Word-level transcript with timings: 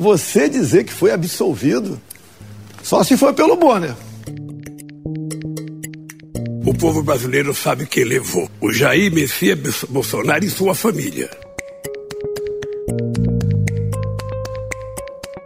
você 0.00 0.48
dizer 0.48 0.84
que 0.84 0.92
foi 0.94 1.12
absolvido, 1.12 2.00
só 2.82 3.04
se 3.04 3.18
foi 3.18 3.34
pelo 3.34 3.54
Bonner. 3.54 3.94
O 6.64 6.72
povo 6.72 7.02
brasileiro 7.02 7.54
sabe 7.54 7.84
que 7.84 8.02
levou 8.02 8.50
o 8.62 8.72
Jair 8.72 9.12
Messias 9.12 9.84
Bolsonaro 9.90 10.42
e 10.42 10.48
sua 10.48 10.74
família. 10.74 11.28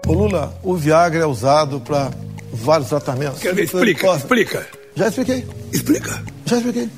Ô 0.07 0.13
Lula, 0.13 0.57
o 0.63 0.77
Viagra 0.77 1.25
é 1.25 1.27
usado 1.27 1.81
para 1.81 2.13
vários 2.53 2.89
tratamentos. 2.91 3.41
Quer 3.41 3.55
ver? 3.57 3.65
Explica, 3.65 4.07
Posso? 4.07 4.19
explica. 4.19 4.69
Já 4.95 5.09
expliquei. 5.09 5.45
Explica. 5.73 6.23
Já 6.47 6.57
expliquei. 6.59 6.89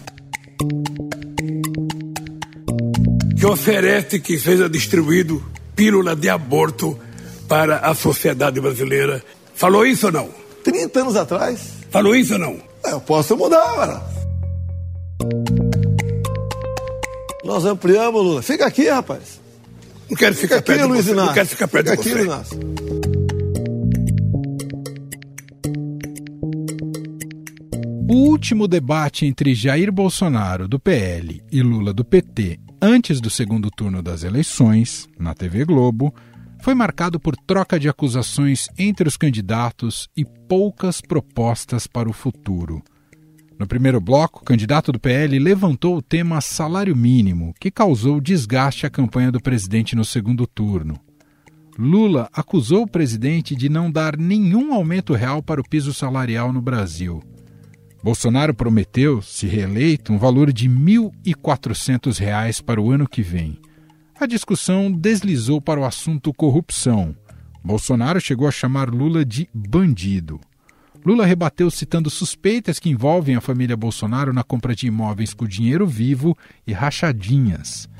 Que 3.38 3.46
oferece 3.46 4.20
que 4.20 4.38
seja 4.38 4.68
distribuído 4.68 5.42
pílula 5.74 6.14
de 6.14 6.28
aborto 6.28 6.98
para 7.48 7.78
a 7.78 7.94
sociedade 7.94 8.60
brasileira. 8.60 9.22
Falou 9.54 9.86
isso 9.86 10.06
ou 10.06 10.12
não? 10.12 10.28
30 10.64 11.00
anos 11.00 11.16
atrás. 11.16 11.72
Falou 11.90 12.14
isso 12.14 12.34
ou 12.34 12.38
não? 12.38 12.58
É, 12.84 12.92
eu 12.92 13.00
posso 13.00 13.36
mudar, 13.36 13.76
mano. 13.76 14.00
Nós 17.44 17.64
ampliamos, 17.64 18.22
Lula. 18.22 18.42
Fica 18.42 18.66
aqui, 18.66 18.88
rapaz. 18.88 19.40
Não 20.10 20.16
quero 20.16 20.34
ficar 20.34 20.56
Fica 20.56 20.72
aqui, 20.72 20.80
perto 20.80 20.88
Luiz 20.88 21.04
de 21.04 21.10
você. 21.10 21.12
Inácio. 21.12 21.26
Não 21.26 21.34
quero 21.34 21.48
ficar 21.48 21.68
perto 21.68 21.90
Fica 21.90 22.02
de 22.02 22.08
aqui, 22.08 22.10
você. 22.10 22.24
Luiz 22.24 22.26
Inácio. 22.26 23.56
O 28.08 28.14
último 28.28 28.68
debate 28.68 29.26
entre 29.26 29.52
Jair 29.54 29.90
Bolsonaro, 29.90 30.68
do 30.68 30.78
PL, 30.78 31.42
e 31.50 31.60
Lula, 31.60 31.92
do 31.92 32.04
PT, 32.04 32.58
antes 32.80 33.20
do 33.20 33.28
segundo 33.28 33.68
turno 33.68 34.00
das 34.00 34.22
eleições, 34.22 35.08
na 35.18 35.34
TV 35.34 35.64
Globo, 35.64 36.14
foi 36.60 36.74
marcado 36.74 37.20
por 37.20 37.36
troca 37.36 37.78
de 37.78 37.88
acusações 37.88 38.68
entre 38.78 39.08
os 39.08 39.16
candidatos 39.16 40.08
e 40.16 40.24
poucas 40.24 41.00
propostas 41.00 41.86
para 41.86 42.08
o 42.08 42.12
futuro. 42.12 42.82
No 43.58 43.66
primeiro 43.66 44.00
bloco, 44.00 44.40
o 44.42 44.44
candidato 44.44 44.92
do 44.92 45.00
PL 45.00 45.38
levantou 45.38 45.96
o 45.96 46.02
tema 46.02 46.40
salário 46.40 46.94
mínimo, 46.94 47.54
que 47.58 47.70
causou 47.70 48.20
desgaste 48.20 48.84
à 48.84 48.90
campanha 48.90 49.32
do 49.32 49.40
presidente 49.40 49.96
no 49.96 50.04
segundo 50.04 50.46
turno. 50.46 51.00
Lula 51.78 52.28
acusou 52.32 52.82
o 52.82 52.88
presidente 52.88 53.54
de 53.54 53.68
não 53.68 53.90
dar 53.90 54.16
nenhum 54.16 54.74
aumento 54.74 55.14
real 55.14 55.42
para 55.42 55.60
o 55.60 55.68
piso 55.68 55.92
salarial 55.92 56.52
no 56.52 56.60
Brasil. 56.60 57.22
Bolsonaro 58.02 58.54
prometeu, 58.54 59.20
se 59.20 59.46
reeleito, 59.46 60.12
um 60.12 60.18
valor 60.18 60.52
de 60.52 60.68
1.400 60.68 62.18
reais 62.18 62.60
para 62.60 62.80
o 62.80 62.90
ano 62.90 63.08
que 63.08 63.22
vem. 63.22 63.58
A 64.18 64.24
discussão 64.24 64.90
deslizou 64.90 65.60
para 65.60 65.78
o 65.78 65.84
assunto 65.84 66.32
corrupção. 66.32 67.14
Bolsonaro 67.62 68.18
chegou 68.18 68.48
a 68.48 68.50
chamar 68.50 68.88
Lula 68.88 69.26
de 69.26 69.46
bandido. 69.52 70.40
Lula 71.04 71.26
rebateu 71.26 71.70
citando 71.70 72.08
suspeitas 72.08 72.78
que 72.78 72.88
envolvem 72.88 73.36
a 73.36 73.42
família 73.42 73.76
Bolsonaro 73.76 74.32
na 74.32 74.42
compra 74.42 74.74
de 74.74 74.86
imóveis 74.86 75.34
com 75.34 75.46
dinheiro 75.46 75.86
vivo 75.86 76.36
e 76.66 76.72
rachadinhas. 76.72 77.90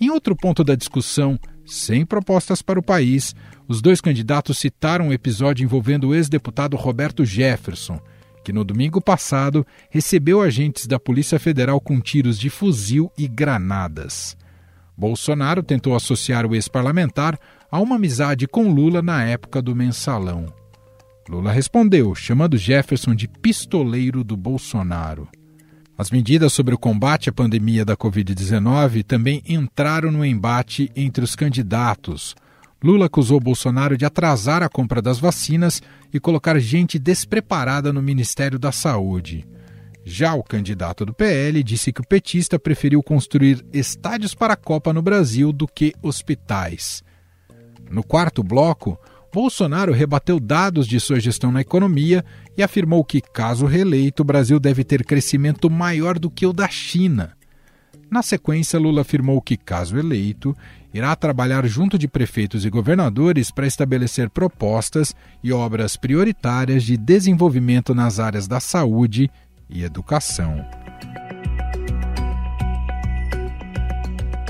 Em 0.00 0.08
outro 0.08 0.34
ponto 0.34 0.64
da 0.64 0.74
discussão, 0.74 1.38
sem 1.66 2.06
propostas 2.06 2.62
para 2.62 2.80
o 2.80 2.82
país, 2.82 3.34
os 3.68 3.82
dois 3.82 4.00
candidatos 4.00 4.56
citaram 4.56 5.08
um 5.08 5.12
episódio 5.12 5.64
envolvendo 5.64 6.08
o 6.08 6.14
ex-deputado 6.14 6.78
Roberto 6.78 7.26
Jefferson, 7.26 8.00
que 8.42 8.54
no 8.54 8.64
domingo 8.64 9.02
passado 9.02 9.66
recebeu 9.90 10.40
agentes 10.40 10.86
da 10.86 10.98
Polícia 10.98 11.38
Federal 11.38 11.78
com 11.78 12.00
tiros 12.00 12.38
de 12.38 12.48
fuzil 12.48 13.12
e 13.18 13.28
granadas. 13.28 14.34
Bolsonaro 14.96 15.62
tentou 15.62 15.94
associar 15.94 16.46
o 16.46 16.54
ex-parlamentar 16.54 17.38
a 17.70 17.80
uma 17.80 17.96
amizade 17.96 18.46
com 18.46 18.70
Lula 18.70 19.00
na 19.00 19.24
época 19.24 19.62
do 19.62 19.74
mensalão. 19.74 20.52
Lula 21.28 21.52
respondeu, 21.52 22.14
chamando 22.14 22.58
Jefferson 22.58 23.14
de 23.14 23.28
pistoleiro 23.28 24.22
do 24.22 24.36
Bolsonaro. 24.36 25.28
As 25.96 26.10
medidas 26.10 26.52
sobre 26.52 26.74
o 26.74 26.78
combate 26.78 27.30
à 27.30 27.32
pandemia 27.32 27.84
da 27.84 27.96
Covid-19 27.96 29.04
também 29.04 29.42
entraram 29.48 30.10
no 30.10 30.24
embate 30.24 30.90
entre 30.96 31.22
os 31.22 31.36
candidatos. 31.36 32.34
Lula 32.82 33.06
acusou 33.06 33.38
Bolsonaro 33.38 33.96
de 33.96 34.04
atrasar 34.04 34.62
a 34.62 34.68
compra 34.68 35.00
das 35.00 35.18
vacinas 35.18 35.80
e 36.12 36.18
colocar 36.18 36.58
gente 36.58 36.98
despreparada 36.98 37.92
no 37.92 38.02
Ministério 38.02 38.58
da 38.58 38.72
Saúde. 38.72 39.46
Já 40.04 40.34
o 40.34 40.42
candidato 40.42 41.06
do 41.06 41.14
PL 41.14 41.62
disse 41.62 41.92
que 41.92 42.00
o 42.00 42.06
petista 42.06 42.58
preferiu 42.58 43.02
construir 43.02 43.64
estádios 43.72 44.34
para 44.34 44.54
a 44.54 44.56
Copa 44.56 44.92
no 44.92 45.00
Brasil 45.00 45.52
do 45.52 45.66
que 45.66 45.94
hospitais. 46.02 47.04
No 47.90 48.02
quarto 48.02 48.42
bloco, 48.42 48.98
Bolsonaro 49.32 49.92
rebateu 49.92 50.40
dados 50.40 50.86
de 50.86 50.98
sua 50.98 51.20
gestão 51.20 51.52
na 51.52 51.60
economia 51.60 52.24
e 52.56 52.62
afirmou 52.62 53.04
que, 53.04 53.20
caso 53.20 53.64
reeleito, 53.64 54.22
o 54.22 54.26
Brasil 54.26 54.58
deve 54.58 54.84
ter 54.84 55.04
crescimento 55.04 55.70
maior 55.70 56.18
do 56.18 56.30
que 56.30 56.46
o 56.46 56.52
da 56.52 56.68
China. 56.68 57.32
Na 58.10 58.22
sequência, 58.22 58.78
Lula 58.78 59.00
afirmou 59.00 59.40
que, 59.40 59.56
caso 59.56 59.96
eleito, 59.96 60.54
irá 60.92 61.16
trabalhar 61.16 61.66
junto 61.66 61.96
de 61.96 62.06
prefeitos 62.06 62.66
e 62.66 62.70
governadores 62.70 63.50
para 63.50 63.66
estabelecer 63.66 64.28
propostas 64.28 65.14
e 65.42 65.50
obras 65.50 65.96
prioritárias 65.96 66.82
de 66.82 66.98
desenvolvimento 66.98 67.94
nas 67.94 68.20
áreas 68.20 68.46
da 68.46 68.60
saúde 68.60 69.30
e 69.68 69.84
educação. 69.84 70.64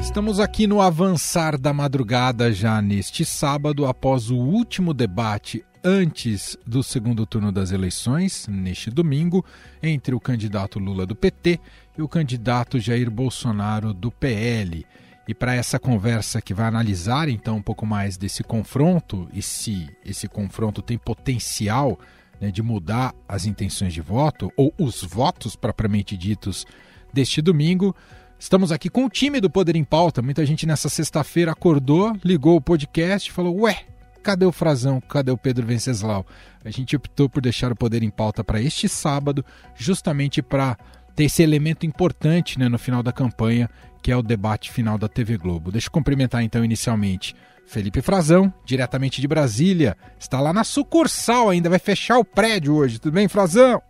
Estamos 0.01 0.41
aqui 0.41 0.67
no 0.67 0.81
avançar 0.81 1.57
da 1.57 1.73
madrugada, 1.73 2.53
já 2.53 2.83
neste 2.83 3.25
sábado, 3.25 3.87
após 3.87 4.31
o 4.31 4.37
último 4.37 4.93
debate 4.93 5.65
antes 5.85 6.57
do 6.67 6.83
segundo 6.83 7.25
turno 7.27 7.51
das 7.51 7.73
eleições, 7.73 8.47
neste 8.49 8.91
domingo, 8.91 9.45
entre 9.83 10.15
o 10.15 10.21
candidato 10.21 10.79
Lula 10.79 11.07
do 11.07 11.17
PT 11.17 11.59
e 11.97 12.03
o 12.03 12.09
candidato 12.09 12.79
Jair 12.79 13.11
Bolsonaro 13.11 13.93
do 13.93 14.11
PL. 14.11 14.87
E 15.27 15.35
para 15.35 15.55
essa 15.55 15.79
conversa 15.79 16.43
que 16.43 16.53
vai 16.53 16.67
analisar 16.67 17.29
então 17.29 17.57
um 17.57 17.63
pouco 17.63 17.87
mais 17.87 18.17
desse 18.17 18.43
confronto 18.43 19.29
e 19.33 19.41
se 19.41 19.89
esse 20.05 20.29
confronto 20.29 20.83
tem 20.83 20.99
potencial 20.99 21.99
né, 22.43 22.51
de 22.51 22.61
mudar 22.61 23.15
as 23.29 23.47
intenções 23.47 23.95
de 23.95 24.01
voto 24.01 24.53
ou 24.57 24.75
os 24.77 25.05
votos 25.05 25.55
propriamente 25.55 26.17
ditos 26.17 26.67
deste 27.13 27.41
domingo, 27.41 27.95
estamos 28.37 28.73
aqui 28.73 28.91
com 28.91 29.05
o 29.05 29.09
time 29.09 29.41
do 29.41 29.49
Poder 29.49 29.77
em 29.77 29.85
Pauta. 29.85 30.21
Muita 30.21 30.45
gente 30.45 30.67
nessa 30.67 30.89
sexta-feira 30.89 31.53
acordou, 31.53 32.13
ligou 32.25 32.57
o 32.57 32.61
podcast 32.61 33.31
e 33.31 33.33
falou: 33.33 33.61
Ué, 33.61 33.85
cadê 34.25 34.45
o 34.45 34.51
Frazão? 34.51 35.01
Cadê 35.01 35.31
o 35.31 35.39
Pedro 35.39 35.65
Venceslau? 35.65 36.27
A 36.65 36.71
gente 36.71 36.97
optou 36.97 37.29
por 37.29 37.41
deixar 37.41 37.71
o 37.71 37.77
Poder 37.77 38.03
em 38.03 38.11
Pauta 38.11 38.43
para 38.43 38.61
este 38.61 38.89
sábado, 38.89 39.45
justamente 39.77 40.43
para 40.43 40.77
ter 41.15 41.25
esse 41.25 41.43
elemento 41.43 41.87
importante 41.87 42.59
né, 42.59 42.69
no 42.69 42.79
final 42.79 43.03
da 43.03 43.13
campanha, 43.13 43.69
que 44.03 44.11
é 44.11 44.17
o 44.17 44.23
debate 44.23 44.71
final 44.71 44.99
da 44.99 45.09
TV 45.09 45.37
Globo. 45.37 45.71
Deixa 45.71 45.89
eu 45.89 45.93
cumprimentar 45.93 46.43
então 46.43 46.65
inicialmente 46.65 47.35
Felipe 47.65 48.03
Frazão, 48.03 48.53
diretamente 48.65 49.21
de 49.21 49.29
Brasília. 49.29 49.97
Está 50.19 50.41
lá 50.41 50.53
na 50.53 50.65
sucursal 50.65 51.49
ainda, 51.49 51.71
vai 51.71 51.79
fechar 51.79 52.19
o 52.19 52.25
prédio 52.25 52.75
hoje. 52.75 52.99
Tudo 52.99 53.15
bem, 53.15 53.29
Frazão? 53.29 53.81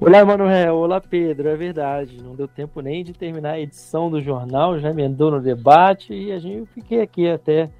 Olá, 0.00 0.24
Manuel. 0.24 0.74
Olá, 0.76 1.00
Pedro. 1.00 1.48
É 1.48 1.56
verdade. 1.56 2.22
Não 2.22 2.34
deu 2.34 2.48
tempo 2.48 2.80
nem 2.80 3.04
de 3.04 3.12
terminar 3.12 3.52
a 3.52 3.60
edição 3.60 4.10
do 4.10 4.20
jornal, 4.20 4.78
já 4.78 4.90
emendou 4.90 5.30
no 5.30 5.40
debate 5.40 6.12
e 6.12 6.32
a 6.32 6.38
gente 6.38 6.68
fiquei 6.74 7.00
aqui 7.00 7.28
até 7.28 7.70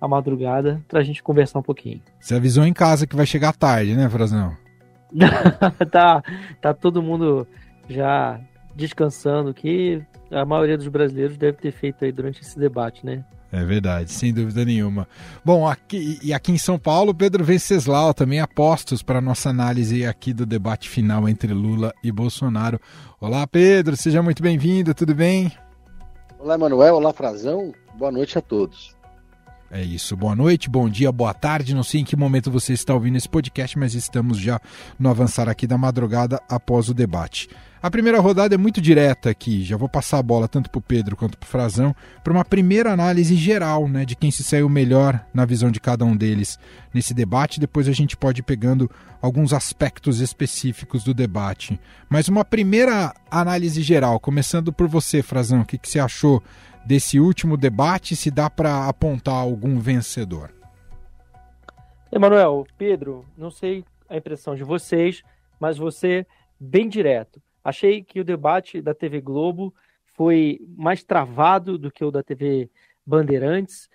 a 0.00 0.08
madrugada 0.08 0.82
para 0.88 1.00
a 1.00 1.02
gente 1.02 1.22
conversar 1.22 1.58
um 1.58 1.62
pouquinho. 1.62 2.00
Você 2.20 2.34
avisou 2.34 2.64
em 2.64 2.72
casa 2.72 3.06
que 3.06 3.16
vai 3.16 3.26
chegar 3.26 3.54
tarde, 3.54 3.94
né, 3.94 4.08
Frazão? 4.08 4.63
tá, 5.90 6.22
tá 6.60 6.74
todo 6.74 7.02
mundo 7.02 7.46
já 7.88 8.40
descansando, 8.74 9.54
que 9.54 10.02
a 10.30 10.44
maioria 10.44 10.76
dos 10.76 10.88
brasileiros 10.88 11.36
deve 11.36 11.58
ter 11.58 11.72
feito 11.72 12.04
aí 12.04 12.12
durante 12.12 12.40
esse 12.40 12.58
debate, 12.58 13.04
né? 13.04 13.24
É 13.52 13.64
verdade, 13.64 14.10
sem 14.10 14.34
dúvida 14.34 14.64
nenhuma. 14.64 15.06
Bom, 15.44 15.68
aqui, 15.68 16.18
e 16.20 16.34
aqui 16.34 16.50
em 16.50 16.58
São 16.58 16.76
Paulo, 16.76 17.14
Pedro 17.14 17.44
Venceslau 17.44 18.12
também 18.12 18.40
apostos 18.40 19.00
para 19.00 19.18
a 19.18 19.22
nossa 19.22 19.48
análise 19.48 20.04
aqui 20.04 20.32
do 20.32 20.44
debate 20.44 20.88
final 20.88 21.28
entre 21.28 21.52
Lula 21.52 21.94
e 22.02 22.10
Bolsonaro. 22.10 22.80
Olá, 23.20 23.46
Pedro, 23.46 23.96
seja 23.96 24.20
muito 24.24 24.42
bem-vindo, 24.42 24.92
tudo 24.92 25.14
bem? 25.14 25.52
Olá, 26.36 26.58
Manuel, 26.58 26.96
olá, 26.96 27.12
Frazão, 27.12 27.72
boa 27.96 28.10
noite 28.10 28.36
a 28.36 28.40
todos. 28.40 28.96
É 29.76 29.82
isso, 29.82 30.16
boa 30.16 30.36
noite, 30.36 30.70
bom 30.70 30.88
dia, 30.88 31.10
boa 31.10 31.34
tarde. 31.34 31.74
Não 31.74 31.82
sei 31.82 32.02
em 32.02 32.04
que 32.04 32.14
momento 32.14 32.48
você 32.48 32.72
está 32.72 32.94
ouvindo 32.94 33.16
esse 33.16 33.28
podcast, 33.28 33.76
mas 33.76 33.92
estamos 33.92 34.38
já 34.38 34.60
no 34.96 35.10
avançar 35.10 35.48
aqui 35.48 35.66
da 35.66 35.76
madrugada 35.76 36.40
após 36.48 36.88
o 36.88 36.94
debate. 36.94 37.48
A 37.82 37.90
primeira 37.90 38.20
rodada 38.20 38.54
é 38.54 38.56
muito 38.56 38.80
direta 38.80 39.30
aqui, 39.30 39.64
já 39.64 39.76
vou 39.76 39.88
passar 39.88 40.18
a 40.18 40.22
bola 40.22 40.46
tanto 40.46 40.70
para 40.70 40.78
o 40.78 40.80
Pedro 40.80 41.16
quanto 41.16 41.36
para 41.36 41.46
o 41.46 41.50
Frazão, 41.50 41.94
para 42.22 42.32
uma 42.32 42.44
primeira 42.44 42.92
análise 42.92 43.34
geral 43.34 43.88
né, 43.88 44.04
de 44.04 44.14
quem 44.14 44.30
se 44.30 44.44
saiu 44.44 44.68
melhor 44.68 45.20
na 45.34 45.44
visão 45.44 45.72
de 45.72 45.80
cada 45.80 46.04
um 46.04 46.16
deles 46.16 46.56
nesse 46.94 47.12
debate. 47.12 47.58
Depois 47.58 47.88
a 47.88 47.92
gente 47.92 48.16
pode 48.16 48.42
ir 48.42 48.44
pegando 48.44 48.88
alguns 49.20 49.52
aspectos 49.52 50.20
específicos 50.20 51.02
do 51.02 51.12
debate. 51.12 51.80
Mas 52.08 52.28
uma 52.28 52.44
primeira 52.44 53.12
análise 53.28 53.82
geral, 53.82 54.20
começando 54.20 54.72
por 54.72 54.86
você, 54.86 55.20
Frazão, 55.20 55.62
o 55.62 55.66
que, 55.66 55.76
que 55.76 55.88
você 55.88 55.98
achou 55.98 56.40
desse 56.86 57.18
último 57.18 57.56
debate? 57.56 58.14
Se 58.14 58.30
dá 58.30 58.48
para 58.48 58.88
apontar 58.88 59.34
algum 59.34 59.78
vencedor? 59.78 60.52
Emanuel, 62.12 62.66
Pedro, 62.78 63.24
não 63.36 63.50
sei 63.50 63.84
a 64.08 64.16
impressão 64.16 64.54
de 64.54 64.62
vocês, 64.62 65.22
mas 65.58 65.76
você 65.76 66.26
bem 66.60 66.88
direto. 66.88 67.42
Achei 67.64 68.04
que 68.04 68.20
o 68.20 68.24
debate 68.24 68.80
da 68.80 68.94
TV 68.94 69.20
Globo 69.20 69.74
foi 70.04 70.60
mais 70.76 71.02
travado 71.02 71.76
do 71.76 71.90
que 71.90 72.04
o 72.04 72.10
da 72.10 72.22
TV 72.22 72.70
Bandeirantes, 73.04 73.88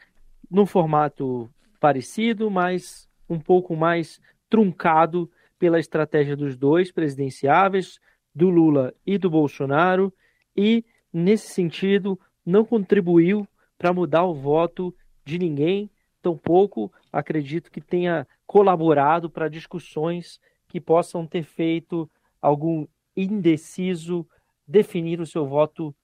num 0.49 0.65
formato 0.65 1.49
parecido, 1.79 2.49
mas 2.49 3.07
um 3.29 3.39
pouco 3.39 3.75
mais 3.75 4.19
truncado 4.49 5.29
pela 5.57 5.79
estratégia 5.79 6.35
dos 6.35 6.57
dois 6.57 6.91
presidenciáveis, 6.91 7.99
do 8.33 8.49
Lula 8.49 8.93
e 9.05 9.17
do 9.17 9.29
Bolsonaro, 9.29 10.13
e, 10.55 10.83
nesse 11.11 11.53
sentido, 11.53 12.19
não 12.49 12.65
contribuiu 12.65 13.47
para 13.77 13.93
mudar 13.93 14.25
o 14.25 14.33
voto 14.33 14.93
de 15.23 15.37
ninguém, 15.37 15.89
tampouco 16.21 16.91
acredito 17.11 17.71
que 17.71 17.79
tenha 17.79 18.27
colaborado 18.45 19.29
para 19.29 19.47
discussões 19.47 20.39
que 20.67 20.81
possam 20.81 21.25
ter 21.25 21.43
feito 21.43 22.09
algum 22.41 22.85
indeciso 23.15 24.27
definir 24.67 25.21
o 25.21 25.25
seu 25.25 25.45
voto 25.45 25.95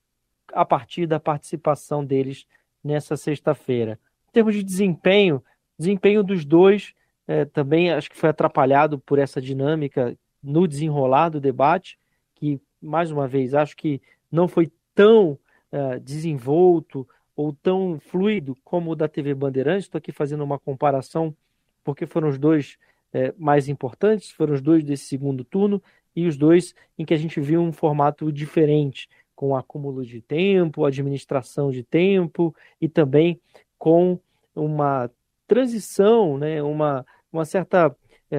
a 0.53 0.63
partir 0.63 1.07
da 1.07 1.19
participação 1.19 2.05
deles 2.05 2.45
nessa 2.83 3.17
sexta-feira. 3.17 3.99
Em 4.29 4.31
termos 4.31 4.53
de 4.53 4.63
desempenho, 4.63 5.43
desempenho 5.77 6.23
dos 6.23 6.45
dois 6.45 6.93
é, 7.27 7.45
também 7.45 7.91
acho 7.91 8.09
que 8.09 8.17
foi 8.17 8.29
atrapalhado 8.29 8.99
por 8.99 9.17
essa 9.17 9.41
dinâmica 9.41 10.15
no 10.41 10.67
desenrolar 10.67 11.29
do 11.29 11.41
debate, 11.41 11.97
que, 12.35 12.61
mais 12.79 13.09
uma 13.09 13.27
vez, 13.27 13.55
acho 13.55 13.75
que 13.75 13.99
não 14.31 14.47
foi 14.47 14.71
tão 14.93 15.39
é, 15.75 15.99
desenvolto 15.99 17.05
ou 17.35 17.51
tão 17.51 17.99
fluido 17.99 18.55
como 18.63 18.91
o 18.91 18.95
da 18.95 19.09
TV 19.09 19.35
Bandeirantes. 19.35 19.85
Estou 19.85 19.99
aqui 19.99 20.13
fazendo 20.13 20.41
uma 20.41 20.57
comparação, 20.57 21.35
porque 21.83 22.05
foram 22.05 22.29
os 22.29 22.37
dois 22.37 22.77
é, 23.11 23.33
mais 23.37 23.67
importantes, 23.67 24.31
foram 24.31 24.53
os 24.53 24.61
dois 24.61 24.85
desse 24.85 25.03
segundo 25.03 25.43
turno, 25.43 25.83
e 26.15 26.27
os 26.27 26.37
dois 26.37 26.73
em 26.97 27.03
que 27.03 27.13
a 27.13 27.17
gente 27.17 27.41
viu 27.41 27.61
um 27.61 27.73
formato 27.73 28.31
diferente, 28.31 29.09
com 29.35 29.53
acúmulo 29.53 30.05
de 30.05 30.21
tempo, 30.21 30.85
administração 30.85 31.69
de 31.69 31.83
tempo 31.83 32.55
e 32.79 32.87
também 32.87 33.41
com 33.77 34.17
uma 34.55 35.11
transição, 35.45 36.37
né, 36.37 36.63
uma, 36.63 37.05
uma 37.33 37.43
certa 37.43 37.93
é, 38.31 38.37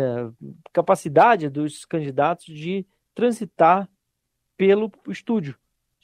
capacidade 0.72 1.50
dos 1.50 1.84
candidatos 1.84 2.46
de 2.46 2.86
transitar 3.14 3.86
pelo 4.56 4.90
estúdio. 5.08 5.54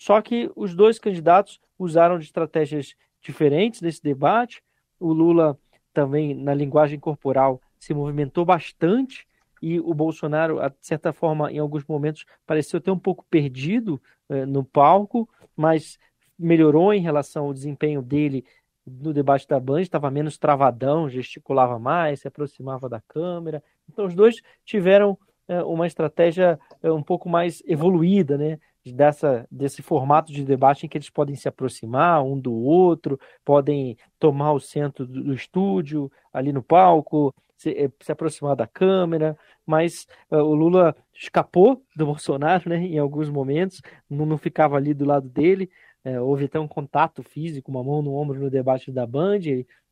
Só 0.03 0.21
que 0.21 0.51
os 0.57 0.75
dois 0.75 0.99
candidatos 0.99 1.61
usaram 1.79 2.19
de 2.19 2.25
estratégias 2.25 2.97
diferentes 3.21 3.81
nesse 3.81 4.03
debate. 4.03 4.61
O 4.99 5.13
Lula 5.13 5.57
também, 5.95 6.35
na 6.35 6.53
linguagem 6.53 6.99
corporal, 6.99 7.61
se 7.79 7.95
movimentou 7.95 8.45
bastante 8.45 9.25
e 9.63 9.79
o 9.79 9.95
Bolsonaro, 9.95 10.59
de 10.59 10.75
certa 10.85 11.13
forma, 11.13 11.53
em 11.53 11.61
alguns 11.61 11.85
momentos, 11.85 12.25
pareceu 12.45 12.79
até 12.79 12.91
um 12.91 12.99
pouco 12.99 13.25
perdido 13.31 14.03
eh, 14.29 14.45
no 14.45 14.65
palco, 14.65 15.29
mas 15.57 16.01
melhorou 16.37 16.93
em 16.93 17.01
relação 17.01 17.45
ao 17.45 17.55
desempenho 17.55 18.03
dele 18.03 18.45
no 18.85 19.13
debate 19.13 19.47
da 19.47 19.61
Band, 19.61 19.83
estava 19.83 20.11
menos 20.11 20.37
travadão, 20.37 21.09
gesticulava 21.09 21.79
mais, 21.79 22.23
se 22.23 22.27
aproximava 22.27 22.89
da 22.89 23.01
câmera. 23.03 23.63
Então, 23.89 24.07
os 24.07 24.17
dois 24.17 24.35
tiveram 24.65 25.17
eh, 25.47 25.63
uma 25.63 25.87
estratégia 25.87 26.59
eh, 26.83 26.91
um 26.91 27.05
pouco 27.05 27.29
mais 27.29 27.63
evoluída, 27.67 28.37
né? 28.37 28.59
Dessa, 28.85 29.47
desse 29.49 29.81
formato 29.81 30.33
de 30.33 30.45
debate 30.45 30.87
em 30.87 30.89
que 30.89 30.99
eles 30.99 31.09
podem 31.09 31.37
se 31.37 31.47
aproximar 31.47 32.25
um 32.25 32.39
do 32.39 32.53
outro, 32.53 33.19
podem 33.45 33.97
tomar 34.19 34.53
o 34.53 34.61
centro 34.61 35.07
do, 35.07 35.33
estúdio, 35.33 36.11
ali 36.33 36.53
no 36.53 36.63
palco, 36.63 37.33
se, 37.57 37.71
eh, 37.71 37.91
se 38.01 38.11
aproximar 38.11 38.57
da 38.57 38.67
câmera, 38.67 39.39
mas 39.65 40.07
uh, 40.31 40.39
o 40.39 40.55
Lula 40.55 40.97
escapou 41.15 41.85
do 41.95 42.07
Bolsonaro, 42.07 42.69
né, 42.69 42.79
em 42.79 42.99
alguns 42.99 43.31
momentos, 43.31 43.81
não, 44.11 44.27
não 44.27 44.37
ficava 44.37 44.77
ali 44.77 44.93
do 44.93 45.05
lado 45.05 45.29
dele, 45.29 45.71
uh, 46.05 46.21
houve 46.23 46.47
até 46.47 46.59
um 46.59 46.67
contato 46.67 47.23
físico, 47.23 47.71
uma 47.71 47.85
mão 47.85 48.03
no 48.03 48.15
ombro 48.15 48.41
no 48.41 48.51
debate 48.51 48.91
da 48.91 49.07
Band, 49.07 49.41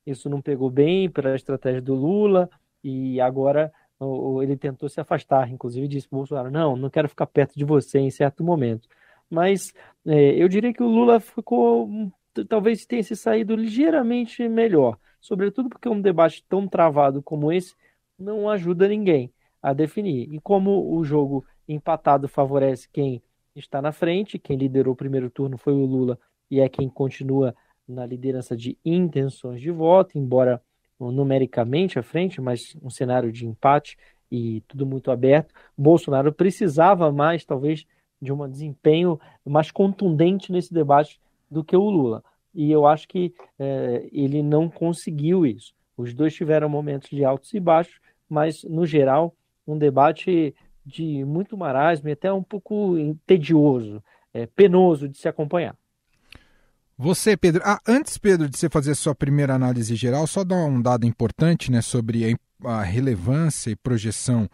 isso 0.04 0.28
não 0.28 0.42
pegou 0.42 0.68
bem 0.68 1.08
pela 1.08 1.36
estratégia 1.36 1.80
do 1.80 1.94
Lula, 1.94 2.50
e 2.82 3.20
agora 3.20 3.72
uh, 4.00 4.42
ele 4.42 4.56
tentou 4.56 4.88
se 4.88 5.00
afastar, 5.00 5.50
inclusive 5.50 5.86
disse 5.86 6.08
Bolsonaro, 6.10 6.50
não, 6.50 6.76
não 6.76 6.90
quero 6.90 7.08
ficar 7.08 7.26
perto 7.26 7.54
de 7.56 7.64
você 7.64 7.98
em 7.98 8.10
certo 8.10 8.42
momento. 8.42 8.88
Mas 9.28 9.72
eu 10.04 10.48
diria 10.48 10.72
que 10.72 10.82
o 10.82 10.88
Lula 10.88 11.20
ficou, 11.20 11.86
hum, 11.86 12.10
talvez 12.48 12.84
tenha 12.84 13.02
se 13.02 13.14
saído 13.14 13.54
ligeiramente 13.54 14.48
melhor, 14.48 14.98
sobretudo 15.20 15.68
porque 15.68 15.88
um 15.88 16.00
debate 16.00 16.44
tão 16.48 16.66
travado 16.66 17.22
como 17.22 17.52
esse 17.52 17.74
não 18.18 18.50
ajuda 18.50 18.88
ninguém 18.88 19.32
a 19.62 19.72
definir. 19.72 20.32
E 20.32 20.40
como 20.40 20.92
o 20.94 21.04
jogo 21.04 21.44
empatado 21.68 22.26
favorece 22.28 22.88
quem 22.92 23.22
está 23.54 23.80
na 23.80 23.92
frente, 23.92 24.38
quem 24.38 24.56
liderou 24.56 24.94
o 24.94 24.96
primeiro 24.96 25.30
turno 25.30 25.56
foi 25.58 25.72
o 25.72 25.84
Lula 25.84 26.18
e 26.50 26.60
é 26.60 26.68
quem 26.68 26.88
continua 26.88 27.54
na 27.86 28.06
liderança 28.06 28.56
de 28.56 28.78
intenções 28.84 29.60
de 29.60 29.70
voto, 29.70 30.18
embora 30.18 30.62
numericamente 31.00 31.98
à 31.98 32.02
frente, 32.02 32.40
mas 32.40 32.76
um 32.82 32.90
cenário 32.90 33.32
de 33.32 33.46
empate 33.46 33.96
e 34.30 34.62
tudo 34.68 34.84
muito 34.84 35.10
aberto. 35.10 35.54
Bolsonaro 35.76 36.32
precisava 36.32 37.10
mais, 37.12 37.44
talvez, 37.44 37.86
de 38.20 38.32
um 38.32 38.48
desempenho 38.48 39.18
mais 39.44 39.70
contundente 39.70 40.52
nesse 40.52 40.74
debate 40.74 41.20
do 41.50 41.64
que 41.64 41.76
o 41.76 41.88
Lula 41.88 42.22
e 42.54 42.70
eu 42.70 42.86
acho 42.86 43.06
que 43.08 43.32
é, 43.58 44.08
ele 44.12 44.42
não 44.42 44.68
conseguiu 44.68 45.46
isso. 45.46 45.72
Os 45.96 46.14
dois 46.14 46.34
tiveram 46.34 46.68
momentos 46.68 47.10
de 47.10 47.24
altos 47.24 47.52
e 47.54 47.60
baixos, 47.60 48.00
mas, 48.28 48.64
no 48.64 48.86
geral, 48.86 49.34
um 49.66 49.76
debate 49.78 50.54
de 50.84 51.24
muito 51.24 51.56
marasmo 51.56 52.08
e 52.08 52.12
até 52.12 52.32
um 52.32 52.42
pouco 52.42 52.96
tedioso, 53.26 54.02
é, 54.32 54.46
penoso 54.46 55.08
de 55.08 55.18
se 55.18 55.28
acompanhar. 55.28 55.76
Você, 57.02 57.34
Pedro, 57.34 57.62
ah, 57.64 57.80
antes, 57.88 58.18
Pedro, 58.18 58.46
de 58.46 58.58
você 58.58 58.68
fazer 58.68 58.90
a 58.90 58.94
sua 58.94 59.14
primeira 59.14 59.54
análise 59.54 59.96
geral, 59.96 60.26
só 60.26 60.44
dar 60.44 60.56
um 60.56 60.82
dado 60.82 61.06
importante 61.06 61.72
né, 61.72 61.80
sobre 61.80 62.38
a, 62.62 62.68
a 62.68 62.82
relevância 62.82 63.70
e 63.70 63.76
projeção 63.76 64.46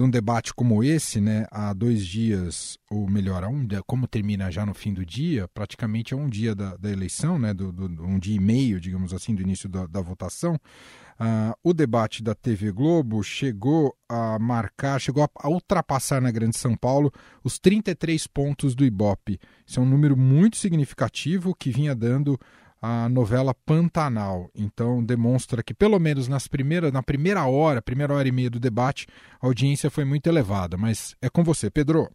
de 0.00 0.06
um 0.06 0.08
debate 0.08 0.54
como 0.54 0.82
esse, 0.82 1.20
né, 1.20 1.46
há 1.50 1.74
dois 1.74 2.06
dias, 2.06 2.78
ou 2.90 3.06
melhor, 3.06 3.44
um, 3.44 3.68
como 3.86 4.08
termina 4.08 4.50
já 4.50 4.64
no 4.64 4.72
fim 4.72 4.94
do 4.94 5.04
dia, 5.04 5.46
praticamente 5.48 6.14
é 6.14 6.16
um 6.16 6.26
dia 6.26 6.54
da, 6.54 6.74
da 6.74 6.90
eleição, 6.90 7.38
né, 7.38 7.52
do, 7.52 7.70
do, 7.70 8.02
um 8.02 8.18
dia 8.18 8.34
e 8.34 8.40
meio, 8.40 8.80
digamos 8.80 9.12
assim, 9.12 9.34
do 9.34 9.42
início 9.42 9.68
da, 9.68 9.86
da 9.86 10.00
votação, 10.00 10.54
uh, 10.54 11.54
o 11.62 11.74
debate 11.74 12.22
da 12.22 12.34
TV 12.34 12.72
Globo 12.72 13.22
chegou 13.22 13.94
a 14.08 14.38
marcar, 14.38 14.98
chegou 14.98 15.28
a 15.36 15.48
ultrapassar 15.50 16.18
na 16.22 16.30
Grande 16.30 16.56
São 16.56 16.74
Paulo 16.74 17.12
os 17.44 17.58
33 17.58 18.26
pontos 18.26 18.74
do 18.74 18.86
Ibope. 18.86 19.38
Isso 19.66 19.80
é 19.80 19.82
um 19.82 19.86
número 19.86 20.16
muito 20.16 20.56
significativo 20.56 21.54
que 21.54 21.70
vinha 21.70 21.94
dando 21.94 22.40
a 22.80 23.08
novela 23.08 23.54
Pantanal. 23.54 24.50
Então 24.54 25.04
demonstra 25.04 25.62
que 25.62 25.74
pelo 25.74 25.98
menos 25.98 26.28
nas 26.28 26.48
primeiras, 26.48 26.92
na 26.92 27.02
primeira 27.02 27.46
hora, 27.46 27.82
primeira 27.82 28.14
hora 28.14 28.26
e 28.26 28.32
meia 28.32 28.50
do 28.50 28.60
debate, 28.60 29.06
a 29.40 29.46
audiência 29.46 29.90
foi 29.90 30.04
muito 30.04 30.26
elevada. 30.26 30.76
Mas 30.76 31.14
é 31.20 31.28
com 31.28 31.44
você, 31.44 31.70
Pedro. 31.70 32.08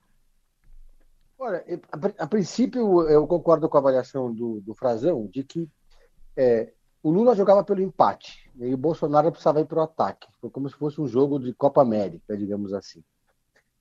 Olha, 1.37 1.63
a, 2.17 2.27
princípio 2.27 3.03
eu 3.03 3.27
concordo 3.27 3.69
com 3.69 3.77
a 3.77 3.79
avaliação 3.79 4.33
do, 4.33 4.61
do 4.61 4.73
Frazão 4.73 5.27
de 5.27 5.43
que 5.43 5.69
é, 6.35 6.71
o 7.03 7.11
Lula 7.11 7.35
jogava 7.35 7.63
pelo 7.63 7.81
empate 7.81 8.49
e 8.55 8.73
o 8.73 8.77
Bolsonaro 8.77 9.31
precisava 9.31 9.59
ir 9.59 9.65
para 9.65 9.79
o 9.79 9.83
ataque. 9.83 10.27
Foi 10.41 10.49
como 10.49 10.67
se 10.69 10.75
fosse 10.75 10.99
um 10.99 11.07
jogo 11.07 11.37
de 11.37 11.53
Copa 11.53 11.81
América, 11.81 12.35
digamos 12.35 12.73
assim. 12.73 13.03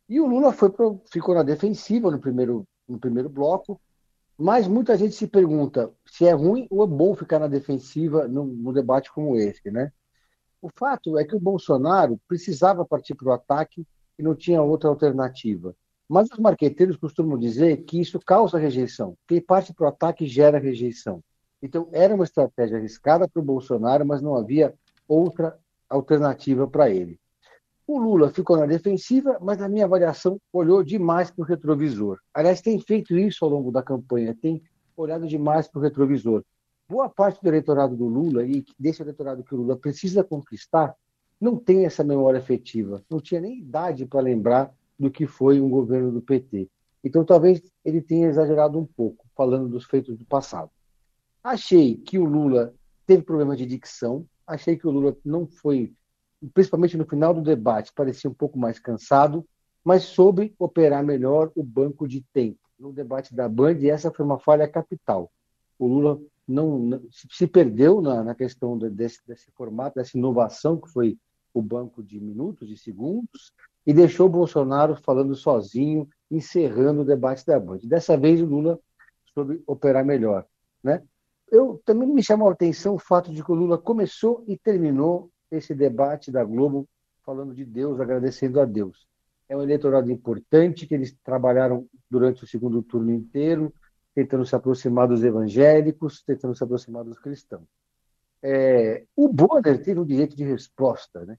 E 0.08 0.20
o 0.20 0.26
Lula 0.26 0.52
foi 0.52 0.68
pro, 0.68 1.00
ficou 1.10 1.34
na 1.34 1.42
defensiva 1.42 2.10
no 2.10 2.18
primeiro, 2.18 2.66
no 2.86 2.98
primeiro 2.98 3.30
bloco, 3.30 3.80
mas 4.36 4.68
muita 4.68 4.96
gente 4.98 5.14
se 5.14 5.26
pergunta 5.26 5.90
se 6.14 6.24
é 6.24 6.32
ruim 6.32 6.68
ou 6.70 6.84
é 6.84 6.86
bom 6.86 7.12
ficar 7.16 7.40
na 7.40 7.48
defensiva 7.48 8.28
num, 8.28 8.44
num 8.44 8.72
debate 8.72 9.12
como 9.12 9.36
esse, 9.36 9.68
né? 9.68 9.90
O 10.62 10.70
fato 10.72 11.18
é 11.18 11.24
que 11.24 11.34
o 11.34 11.40
Bolsonaro 11.40 12.20
precisava 12.28 12.84
partir 12.84 13.16
para 13.16 13.30
o 13.30 13.32
ataque 13.32 13.84
e 14.16 14.22
não 14.22 14.32
tinha 14.32 14.62
outra 14.62 14.88
alternativa. 14.88 15.74
Mas 16.08 16.30
os 16.30 16.38
marqueteiros 16.38 16.96
costumam 16.96 17.36
dizer 17.36 17.78
que 17.78 18.00
isso 18.00 18.20
causa 18.20 18.58
rejeição. 18.58 19.16
Quem 19.26 19.40
parte 19.40 19.74
para 19.74 19.86
o 19.86 19.88
ataque 19.88 20.24
gera 20.24 20.60
rejeição. 20.60 21.20
Então, 21.60 21.88
era 21.90 22.14
uma 22.14 22.22
estratégia 22.22 22.78
arriscada 22.78 23.26
para 23.26 23.42
o 23.42 23.44
Bolsonaro, 23.44 24.06
mas 24.06 24.22
não 24.22 24.36
havia 24.36 24.72
outra 25.08 25.58
alternativa 25.90 26.68
para 26.68 26.90
ele. 26.90 27.18
O 27.88 27.98
Lula 27.98 28.30
ficou 28.30 28.56
na 28.56 28.66
defensiva, 28.66 29.36
mas 29.42 29.58
na 29.58 29.68
minha 29.68 29.84
avaliação 29.84 30.40
olhou 30.52 30.84
demais 30.84 31.32
para 31.32 31.42
o 31.42 31.44
retrovisor. 31.44 32.20
Aliás, 32.32 32.60
tem 32.60 32.78
feito 32.78 33.18
isso 33.18 33.44
ao 33.44 33.50
longo 33.50 33.72
da 33.72 33.82
campanha, 33.82 34.32
tem 34.40 34.62
olhado 34.96 35.26
demais 35.26 35.68
para 35.68 35.78
o 35.78 35.82
retrovisor. 35.82 36.44
Boa 36.88 37.08
parte 37.08 37.40
do 37.42 37.48
eleitorado 37.48 37.96
do 37.96 38.06
Lula 38.06 38.44
e 38.44 38.64
desse 38.78 39.02
eleitorado 39.02 39.42
que 39.42 39.54
o 39.54 39.58
Lula 39.58 39.76
precisa 39.76 40.22
conquistar 40.22 40.94
não 41.40 41.56
tem 41.56 41.84
essa 41.84 42.04
memória 42.04 42.38
efetiva, 42.38 43.02
não 43.10 43.20
tinha 43.20 43.40
nem 43.40 43.58
idade 43.58 44.06
para 44.06 44.20
lembrar 44.20 44.72
do 44.98 45.10
que 45.10 45.26
foi 45.26 45.60
um 45.60 45.68
governo 45.68 46.12
do 46.12 46.22
PT. 46.22 46.68
Então, 47.02 47.24
talvez 47.24 47.60
ele 47.84 48.00
tenha 48.00 48.28
exagerado 48.28 48.78
um 48.78 48.86
pouco, 48.86 49.26
falando 49.36 49.68
dos 49.68 49.84
feitos 49.84 50.16
do 50.16 50.24
passado. 50.24 50.70
Achei 51.42 51.96
que 51.96 52.18
o 52.18 52.24
Lula 52.24 52.72
teve 53.06 53.22
problema 53.22 53.54
de 53.54 53.66
dicção, 53.66 54.24
achei 54.46 54.76
que 54.76 54.86
o 54.86 54.90
Lula 54.90 55.16
não 55.24 55.46
foi 55.46 55.92
principalmente 56.52 56.96
no 56.96 57.06
final 57.06 57.32
do 57.32 57.40
debate, 57.40 57.92
parecia 57.94 58.28
um 58.28 58.34
pouco 58.34 58.58
mais 58.58 58.78
cansado, 58.78 59.46
mas 59.82 60.04
soube 60.04 60.54
operar 60.58 61.04
melhor 61.04 61.50
o 61.54 61.62
banco 61.62 62.06
de 62.06 62.22
tempo. 62.32 62.58
No 62.84 62.92
debate 62.92 63.34
da 63.34 63.48
Band, 63.48 63.78
essa 63.84 64.12
foi 64.12 64.26
uma 64.26 64.38
falha 64.38 64.68
capital. 64.68 65.32
O 65.78 65.86
Lula 65.86 66.20
não, 66.46 66.78
não 66.78 67.00
se 67.10 67.46
perdeu 67.46 68.02
na, 68.02 68.22
na 68.22 68.34
questão 68.34 68.76
desse, 68.76 69.26
desse 69.26 69.50
formato, 69.52 69.94
dessa 69.94 70.18
inovação 70.18 70.78
que 70.78 70.90
foi 70.90 71.18
o 71.54 71.62
banco 71.62 72.02
de 72.02 72.20
minutos, 72.20 72.68
de 72.68 72.76
segundos, 72.76 73.54
e 73.86 73.94
deixou 73.94 74.26
o 74.26 74.30
Bolsonaro 74.30 74.96
falando 74.96 75.34
sozinho, 75.34 76.06
encerrando 76.30 77.00
o 77.00 77.04
debate 77.06 77.46
da 77.46 77.58
Band. 77.58 77.78
Dessa 77.84 78.18
vez 78.18 78.42
o 78.42 78.44
Lula 78.44 78.78
soube 79.32 79.62
operar 79.66 80.04
melhor. 80.04 80.44
Né? 80.82 81.02
Eu 81.50 81.80
também 81.86 82.06
me 82.06 82.22
chamou 82.22 82.50
a 82.50 82.52
atenção 82.52 82.96
o 82.96 82.98
fato 82.98 83.32
de 83.32 83.42
que 83.42 83.50
o 83.50 83.54
Lula 83.54 83.78
começou 83.78 84.44
e 84.46 84.58
terminou 84.58 85.30
esse 85.50 85.74
debate 85.74 86.30
da 86.30 86.44
Globo 86.44 86.86
falando 87.24 87.54
de 87.54 87.64
Deus, 87.64 87.98
agradecendo 87.98 88.60
a 88.60 88.66
Deus. 88.66 89.08
É 89.48 89.56
um 89.56 89.62
eleitorado 89.62 90.10
importante 90.10 90.86
que 90.86 90.94
eles 90.94 91.16
trabalharam 91.22 91.86
durante 92.10 92.44
o 92.44 92.46
segundo 92.46 92.82
turno 92.82 93.12
inteiro, 93.12 93.72
tentando 94.14 94.46
se 94.46 94.54
aproximar 94.54 95.08
dos 95.08 95.22
evangélicos, 95.22 96.22
tentando 96.22 96.54
se 96.54 96.64
aproximar 96.64 97.04
dos 97.04 97.18
cristãos. 97.18 97.66
É, 98.42 99.04
o 99.16 99.28
Bonner 99.28 99.82
teve 99.82 99.98
um 99.98 100.04
direito 100.04 100.36
de 100.36 100.44
resposta, 100.44 101.24
né? 101.24 101.38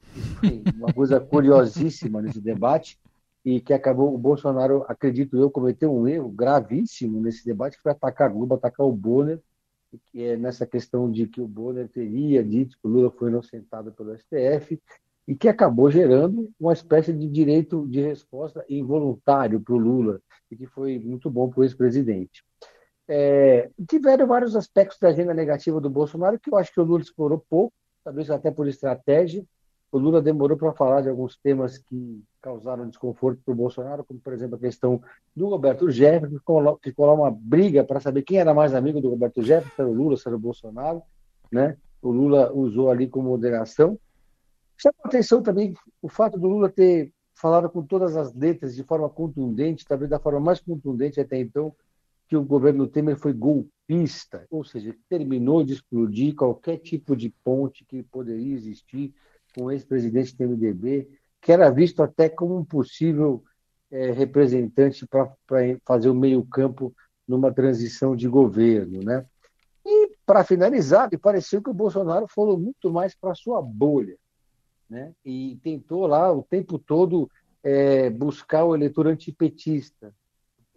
uma 0.75 0.91
coisa 0.91 1.19
curiosíssima 1.21 2.21
nesse 2.21 2.41
debate 2.41 2.99
e 3.45 3.61
que 3.61 3.73
acabou 3.73 4.13
o 4.13 4.17
Bolsonaro, 4.17 4.83
acredito 4.87 5.37
eu, 5.37 5.51
cometeu 5.51 5.93
um 5.93 6.07
erro 6.07 6.29
gravíssimo 6.29 7.21
nesse 7.21 7.45
debate, 7.45 7.77
que 7.77 7.83
foi 7.83 7.91
atacar 7.91 8.27
a 8.27 8.33
Globo, 8.33 8.55
atacar 8.55 8.87
o 8.87 8.91
Bonner, 8.91 9.39
que 10.07 10.23
é 10.23 10.35
nessa 10.35 10.65
questão 10.65 11.09
de 11.09 11.27
que 11.27 11.39
o 11.39 11.47
Bonner 11.47 11.87
teria 11.87 12.43
dito 12.43 12.75
que 12.75 12.87
o 12.87 12.89
Lula 12.89 13.11
foi 13.11 13.29
inocentado 13.29 13.91
pelo 13.91 14.17
STF 14.17 14.81
e 15.27 15.35
que 15.35 15.47
acabou 15.47 15.89
gerando 15.89 16.49
uma 16.59 16.73
espécie 16.73 17.11
de 17.11 17.27
direito 17.27 17.87
de 17.87 18.01
resposta 18.01 18.63
involuntário 18.69 19.59
para 19.59 19.73
o 19.73 19.77
Lula 19.77 20.21
e 20.51 20.55
que 20.55 20.67
foi 20.67 20.99
muito 20.99 21.29
bom 21.29 21.49
para 21.49 21.61
o 21.61 21.63
ex-presidente. 21.63 22.43
É, 23.07 23.69
tiveram 23.87 24.25
vários 24.25 24.55
aspectos 24.55 24.99
da 24.99 25.09
agenda 25.09 25.33
negativa 25.33 25.79
do 25.79 25.89
Bolsonaro 25.89 26.39
que 26.39 26.51
eu 26.51 26.57
acho 26.57 26.73
que 26.73 26.79
o 26.79 26.83
Lula 26.83 27.01
explorou 27.01 27.43
pouco, 27.49 27.73
talvez 28.03 28.29
até 28.29 28.51
por 28.51 28.67
estratégia. 28.67 29.43
O 29.91 29.97
Lula 29.97 30.21
demorou 30.21 30.57
para 30.57 30.73
falar 30.73 31.01
de 31.01 31.09
alguns 31.09 31.37
temas 31.37 31.77
que 31.77 32.21
causaram 32.41 32.89
desconforto 32.89 33.41
para 33.45 33.53
o 33.53 33.55
Bolsonaro, 33.55 34.03
como, 34.03 34.19
por 34.19 34.33
exemplo, 34.33 34.55
a 34.55 34.59
questão 34.59 35.01
do 35.35 35.47
Roberto 35.47 35.89
Jefferson, 35.89 36.37
que 36.81 36.89
ficou 36.89 37.05
lá 37.05 37.13
uma 37.13 37.31
briga 37.31 37.83
para 37.83 37.99
saber 37.99 38.23
quem 38.23 38.37
era 38.37 38.53
mais 38.53 38.75
amigo 38.75 38.99
do 38.99 39.09
Roberto 39.09 39.41
Jefferson, 39.41 39.75
se 39.75 39.81
era 39.81 39.89
o 39.89 39.93
Lula, 39.93 40.17
se 40.17 40.27
era 40.27 40.35
o 40.35 40.39
Bolsonaro. 40.39 41.01
Né? 41.51 41.77
O 42.01 42.11
Lula 42.11 42.51
usou 42.53 42.91
ali 42.91 43.07
como 43.07 43.29
moderação. 43.29 43.97
Chama 44.77 44.95
atenção 45.03 45.41
também 45.41 45.73
o 46.01 46.09
fato 46.09 46.37
do 46.37 46.47
Lula 46.47 46.69
ter 46.69 47.11
falado 47.33 47.69
com 47.69 47.83
todas 47.83 48.15
as 48.15 48.33
letras 48.33 48.75
de 48.75 48.83
forma 48.83 49.09
contundente, 49.09 49.85
talvez 49.85 50.09
da 50.09 50.19
forma 50.19 50.39
mais 50.39 50.59
contundente 50.59 51.19
até 51.19 51.39
então, 51.39 51.75
que 52.27 52.35
o 52.35 52.43
governo 52.43 52.87
Temer 52.87 53.17
foi 53.17 53.33
golpista, 53.33 54.45
ou 54.49 54.63
seja, 54.63 54.95
terminou 55.07 55.63
de 55.63 55.73
explodir 55.73 56.35
qualquer 56.35 56.77
tipo 56.77 57.15
de 57.15 57.29
ponte 57.43 57.85
que 57.85 58.01
poderia 58.03 58.55
existir 58.55 59.13
com 59.53 59.65
o 59.65 59.71
ex-presidente 59.71 60.35
do 60.35 60.43
MDB, 60.43 61.07
que 61.41 61.51
era 61.51 61.69
visto 61.69 62.01
até 62.01 62.27
como 62.27 62.57
um 62.57 62.65
possível 62.65 63.43
é, 63.91 64.11
representante 64.11 65.05
para 65.07 65.31
fazer 65.85 66.09
o 66.09 66.15
meio-campo 66.15 66.93
numa 67.27 67.53
transição 67.53 68.15
de 68.15 68.27
governo. 68.27 69.03
Né? 69.03 69.25
E, 69.85 70.15
para 70.25 70.43
finalizar, 70.43 71.09
me 71.11 71.17
pareceu 71.17 71.61
que 71.61 71.69
o 71.69 71.73
Bolsonaro 71.73 72.27
falou 72.27 72.57
muito 72.57 72.91
mais 72.91 73.13
para 73.15 73.35
sua 73.35 73.61
bolha. 73.61 74.17
Né? 74.89 75.13
E 75.25 75.57
tentou 75.63 76.05
lá 76.05 76.31
o 76.31 76.43
tempo 76.43 76.77
todo 76.77 77.29
é, 77.63 78.09
buscar 78.09 78.63
o 78.63 78.75
eleitor 78.75 79.07
antipetista, 79.07 80.13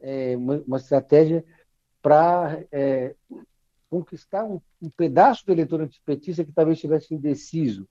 é, 0.01 0.37
uma, 0.37 0.63
uma, 0.67 0.77
estratégia 0.79 1.45
para 2.01 2.65
é, 2.73 3.15
conquistar 3.91 4.45
um, 4.45 4.61
um, 4.81 4.89
pedaço 4.89 5.45
do 5.45 5.53
eleitor 5.53 5.83
antipetista 5.83 6.45
que 6.45 6.53
talvez 6.53 6.79
estivesse 6.79 7.15
indeciso, 7.15 7.87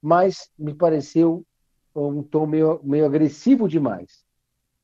mas 0.00 0.50
me 0.58 0.74
pareceu 0.74 1.46
um 1.94 2.22
tom 2.22 2.46
meio, 2.46 2.80
meio 2.82 3.04
agressivo 3.04 3.68
demais. 3.68 4.24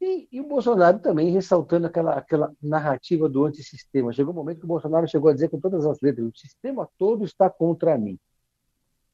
E, 0.00 0.28
e, 0.30 0.40
o 0.40 0.46
Bolsonaro 0.46 1.00
também 1.00 1.32
ressaltando 1.32 1.88
aquela, 1.88 2.14
aquela 2.14 2.52
narrativa 2.62 3.28
do 3.28 3.44
antissistema. 3.44 4.12
Chegou 4.12 4.32
um 4.32 4.36
momento 4.36 4.60
que 4.60 4.64
o 4.64 4.68
Bolsonaro 4.68 5.08
chegou 5.08 5.28
a 5.28 5.34
dizer 5.34 5.48
com 5.48 5.58
todas 5.58 5.84
as 5.84 6.00
letras: 6.00 6.28
o 6.28 6.38
sistema 6.38 6.88
todo 6.96 7.24
está 7.24 7.50
contra 7.50 7.98
mim. 7.98 8.16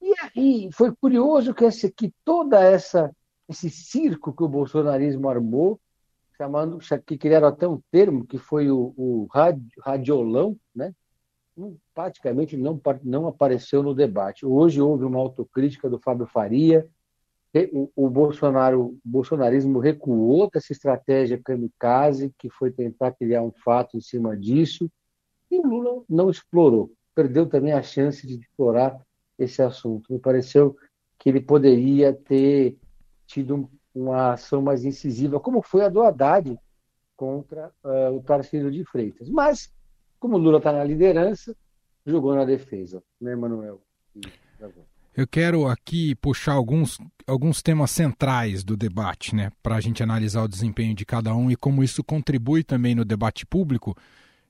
E 0.05 0.15
aí 0.21 0.69
foi 0.71 0.95
curioso 0.95 1.55
que, 1.55 1.65
esse, 1.65 1.91
que 1.91 2.13
toda 2.23 2.63
essa 2.63 3.11
esse 3.49 3.71
circo 3.71 4.35
que 4.35 4.43
o 4.43 4.49
bolsonarismo 4.49 5.31
armou 5.31 5.81
chamando, 6.37 6.79
que 7.07 7.17
criaram 7.17 7.49
até 7.49 7.67
um 7.67 7.81
termo 7.91 8.27
que 8.27 8.37
foi 8.37 8.71
o, 8.71 8.93
o 8.97 9.27
radiolão, 9.81 10.59
né? 10.75 10.93
praticamente 11.95 12.55
não, 12.55 12.79
não 13.03 13.29
apareceu 13.29 13.83
no 13.83 13.95
debate. 13.95 14.45
Hoje 14.45 14.81
houve 14.81 15.05
uma 15.05 15.21
autocrítica 15.21 15.89
do 15.89 15.99
Fábio 15.99 16.27
Faria, 16.27 16.87
o, 17.73 17.89
o 17.95 18.11
Bolsonaro, 18.11 18.87
o 18.87 19.01
bolsonarismo 19.05 19.79
recuou 19.79 20.51
dessa 20.51 20.73
estratégia 20.73 21.41
kamikaze, 21.43 22.35
que 22.37 22.51
foi 22.51 22.71
tentar 22.71 23.13
criar 23.13 23.43
um 23.43 23.53
fato 23.53 23.97
em 23.97 24.01
cima 24.01 24.37
disso, 24.37 24.91
e 25.51 25.59
o 25.59 25.67
Lula 25.67 26.03
não 26.09 26.29
explorou, 26.29 26.91
perdeu 27.15 27.47
também 27.47 27.73
a 27.73 27.81
chance 27.81 28.27
de 28.27 28.35
explorar 28.35 29.01
esse 29.39 29.63
assunto. 29.63 30.13
Me 30.13 30.19
pareceu 30.19 30.77
que 31.19 31.29
ele 31.29 31.41
poderia 31.41 32.13
ter 32.13 32.77
tido 33.27 33.57
um 33.57 33.69
uma 33.95 34.33
ação 34.33 34.61
mais 34.61 34.85
incisiva, 34.85 35.39
como 35.39 35.63
foi 35.63 35.85
a 35.85 35.89
do 35.89 36.03
Haddad 36.03 36.59
contra 37.17 37.71
uh, 37.85 38.17
o 38.17 38.23
Tarcísio 38.23 38.71
de 38.71 38.85
Freitas. 38.85 39.29
Mas, 39.31 39.73
como 40.19 40.37
Lula 40.37 40.59
está 40.59 40.73
na 40.73 40.83
liderança, 40.83 41.57
jogou 42.05 42.35
na 42.35 42.45
defesa, 42.45 43.03
né, 43.21 43.37
Manuel? 43.37 43.81
Eu 45.17 45.29
quero 45.29 45.69
aqui 45.69 46.17
puxar 46.17 46.55
alguns, 46.55 46.99
alguns 47.25 47.63
temas 47.63 47.93
centrais 47.93 48.65
do 48.65 48.77
debate, 48.77 49.35
né, 49.35 49.53
para 49.63 49.77
a 49.77 49.81
gente 49.81 50.03
analisar 50.03 50.43
o 50.43 50.49
desempenho 50.49 50.93
de 50.93 51.07
cada 51.07 51.33
um 51.37 51.49
e 51.51 51.55
como 51.55 51.85
isso 51.85 52.03
contribui 52.03 52.65
também 52.65 52.97
no 52.97 53.05
debate 53.05 53.47
público 53.47 53.97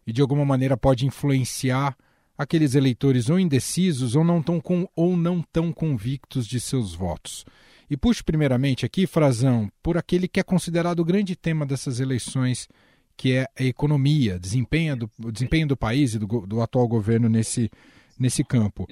e 0.06 0.12
de 0.12 0.22
alguma 0.22 0.44
maneira 0.44 0.74
pode 0.74 1.06
influenciar 1.06 1.94
aqueles 2.36 2.74
eleitores 2.74 3.30
ou 3.30 3.38
indecisos 3.38 4.16
ou 4.16 4.24
não 4.24 4.42
tão, 4.42 4.60
com, 4.60 4.88
ou 4.94 5.16
não 5.16 5.42
tão 5.52 5.72
convictos 5.72 6.46
de 6.46 6.60
seus 6.60 6.94
votos. 6.94 7.44
E 7.88 7.96
puxo 7.96 8.24
primeiramente 8.24 8.84
aqui, 8.84 9.06
Frazão, 9.06 9.70
por 9.82 9.96
aquele 9.96 10.26
que 10.26 10.40
é 10.40 10.42
considerado 10.42 11.00
o 11.00 11.04
grande 11.04 11.36
tema 11.36 11.64
dessas 11.64 12.00
eleições, 12.00 12.68
que 13.16 13.32
é 13.32 13.46
a 13.58 13.62
economia, 13.62 14.38
desempenho 14.38 14.96
do, 14.96 15.10
o 15.22 15.30
desempenho 15.30 15.68
do 15.68 15.76
país 15.76 16.14
e 16.14 16.18
do, 16.18 16.26
do 16.26 16.60
atual 16.60 16.88
governo 16.88 17.28
nesse, 17.28 17.70
nesse 18.18 18.42
campo. 18.42 18.86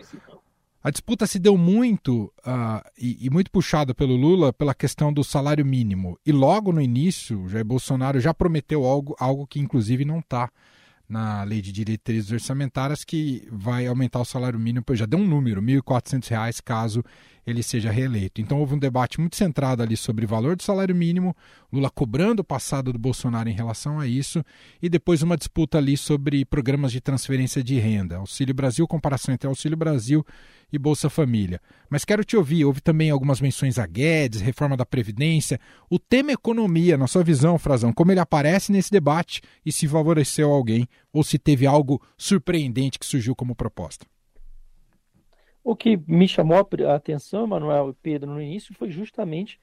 A 0.84 0.90
disputa 0.90 1.26
se 1.26 1.38
deu 1.38 1.56
muito 1.56 2.32
uh, 2.44 2.82
e, 2.98 3.26
e, 3.26 3.30
muito 3.30 3.52
puxada 3.52 3.94
pelo 3.94 4.16
Lula 4.16 4.52
pela 4.52 4.74
questão 4.74 5.12
do 5.12 5.22
salário 5.22 5.64
mínimo. 5.64 6.18
E 6.26 6.32
logo 6.32 6.72
no 6.72 6.80
início, 6.80 7.48
Jair 7.48 7.64
Bolsonaro 7.64 8.18
já 8.18 8.34
prometeu 8.34 8.84
algo, 8.84 9.14
algo 9.18 9.46
que 9.46 9.60
inclusive 9.60 10.04
não 10.04 10.18
está 10.18 10.50
na 11.12 11.44
lei 11.44 11.60
de 11.60 11.70
diretrizes 11.70 12.32
orçamentárias, 12.32 13.04
que 13.04 13.46
vai 13.52 13.86
aumentar 13.86 14.18
o 14.18 14.24
salário 14.24 14.58
mínimo, 14.58 14.84
já 14.94 15.04
deu 15.04 15.18
um 15.18 15.26
número, 15.26 15.60
R$ 15.60 15.66
1.400 15.80 16.62
caso 16.64 17.04
ele 17.46 17.62
seja 17.62 17.90
reeleito. 17.90 18.40
Então 18.40 18.58
houve 18.58 18.74
um 18.74 18.78
debate 18.78 19.20
muito 19.20 19.36
centrado 19.36 19.82
ali 19.82 19.96
sobre 19.96 20.26
valor 20.26 20.56
do 20.56 20.62
salário 20.62 20.94
mínimo, 20.94 21.36
Lula 21.72 21.90
cobrando 21.90 22.40
o 22.40 22.44
passado 22.44 22.92
do 22.92 22.98
Bolsonaro 22.98 23.48
em 23.48 23.54
relação 23.54 23.98
a 23.98 24.06
isso, 24.06 24.44
e 24.80 24.88
depois 24.88 25.22
uma 25.22 25.36
disputa 25.36 25.78
ali 25.78 25.96
sobre 25.96 26.44
programas 26.44 26.92
de 26.92 27.00
transferência 27.00 27.62
de 27.62 27.78
renda, 27.78 28.16
Auxílio 28.16 28.54
Brasil, 28.54 28.86
comparação 28.86 29.34
entre 29.34 29.48
Auxílio 29.48 29.76
Brasil 29.76 30.24
e 30.72 30.78
Bolsa 30.78 31.10
Família. 31.10 31.60
Mas 31.90 32.04
quero 32.04 32.24
te 32.24 32.36
ouvir, 32.36 32.64
houve 32.64 32.80
também 32.80 33.10
algumas 33.10 33.40
menções 33.40 33.78
a 33.78 33.86
Guedes, 33.86 34.40
reforma 34.40 34.76
da 34.76 34.86
Previdência, 34.86 35.60
o 35.90 35.98
tema 35.98 36.32
economia, 36.32 36.96
na 36.96 37.06
sua 37.06 37.22
visão, 37.22 37.58
Frazão, 37.58 37.92
como 37.92 38.12
ele 38.12 38.20
aparece 38.20 38.72
nesse 38.72 38.90
debate 38.90 39.42
e 39.64 39.70
se 39.70 39.86
favoreceu 39.86 40.50
alguém 40.50 40.88
ou 41.12 41.22
se 41.22 41.38
teve 41.38 41.66
algo 41.66 42.00
surpreendente 42.16 42.98
que 42.98 43.06
surgiu 43.06 43.34
como 43.34 43.54
proposta. 43.54 44.06
O 45.64 45.76
que 45.76 45.96
me 46.08 46.26
chamou 46.26 46.58
a 46.58 46.94
atenção, 46.94 47.46
Manuel 47.46 47.90
e 47.90 47.94
Pedro, 47.94 48.30
no 48.30 48.42
início 48.42 48.74
foi 48.74 48.90
justamente 48.90 49.60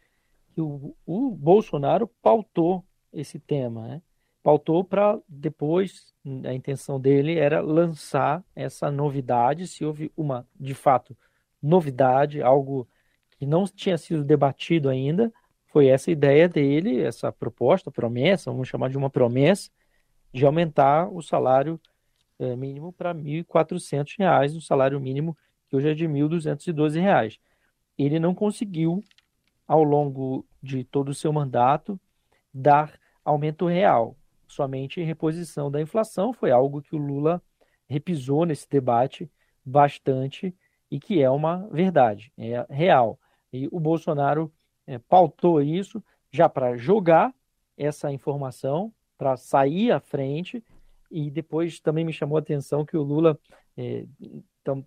que 0.54 0.62
o, 0.62 0.96
o 1.06 1.32
Bolsonaro 1.32 2.08
pautou 2.22 2.86
esse 3.12 3.40
tema, 3.40 3.88
né? 3.88 4.02
pautou 4.42 4.84
para 4.84 5.20
depois, 5.28 6.14
a 6.46 6.54
intenção 6.54 7.00
dele 7.00 7.38
era 7.38 7.62
lançar 7.62 8.44
essa 8.56 8.90
novidade, 8.90 9.68
se 9.68 9.84
houve 9.84 10.12
uma, 10.16 10.48
de 10.60 10.74
fato, 10.74 11.16
novidade, 11.62 12.42
algo 12.42 12.88
que 13.38 13.46
não 13.46 13.66
tinha 13.66 13.98
sido 13.98 14.24
debatido 14.24 14.90
ainda, 14.90 15.32
foi 15.68 15.88
essa 15.88 16.10
ideia 16.10 16.48
dele, 16.48 17.02
essa 17.02 17.32
proposta, 17.32 17.92
promessa, 17.92 18.52
vamos 18.52 18.68
chamar 18.68 18.90
de 18.90 18.98
uma 18.98 19.10
promessa, 19.10 19.70
de 20.34 20.46
aumentar 20.46 21.08
o 21.14 21.22
salário 21.22 21.80
é, 22.40 22.56
mínimo 22.56 22.94
para 22.94 23.12
R$ 23.12 23.44
1.400, 23.44 24.56
o 24.56 24.62
salário 24.62 25.00
mínimo 25.00 25.38
que 25.70 25.76
hoje 25.76 25.90
é 25.90 25.94
de 25.94 26.08
R$ 26.08 26.14
1.212. 26.14 27.40
ele 27.98 28.20
não 28.20 28.34
conseguiu, 28.34 29.04
ao 29.68 29.84
longo 29.84 30.46
de 30.62 30.84
todo 30.84 31.10
o 31.10 31.14
seu 31.14 31.32
mandato, 31.32 32.00
dar 32.54 33.00
aumento 33.24 33.68
real. 33.68 34.18
Somente 34.48 35.04
reposição 35.04 35.70
da 35.70 35.80
inflação 35.80 36.34
foi 36.34 36.50
algo 36.50 36.82
que 36.82 36.96
o 36.96 37.00
Lula 37.00 37.42
repisou 37.88 38.46
nesse 38.46 38.68
debate 38.68 39.30
bastante 39.64 40.56
e 40.90 41.00
que 41.00 41.22
é 41.22 41.30
uma 41.30 41.68
verdade, 41.72 42.34
é 42.38 42.66
real. 42.70 43.20
E 43.54 43.68
o 43.72 43.80
Bolsonaro 43.80 44.52
é, 44.88 44.98
pautou 44.98 45.62
isso 45.62 46.04
já 46.32 46.50
para 46.50 46.76
jogar 46.78 47.34
essa 47.78 48.12
informação, 48.12 48.92
para 49.18 49.38
sair 49.38 49.92
à 49.92 50.00
frente, 50.00 50.64
e 51.12 51.30
depois 51.30 51.80
também 51.80 52.06
me 52.06 52.14
chamou 52.14 52.38
a 52.38 52.42
atenção 52.42 52.86
que 52.86 52.98
o 52.98 53.04
Lula 53.04 53.40
é, 53.78 54.06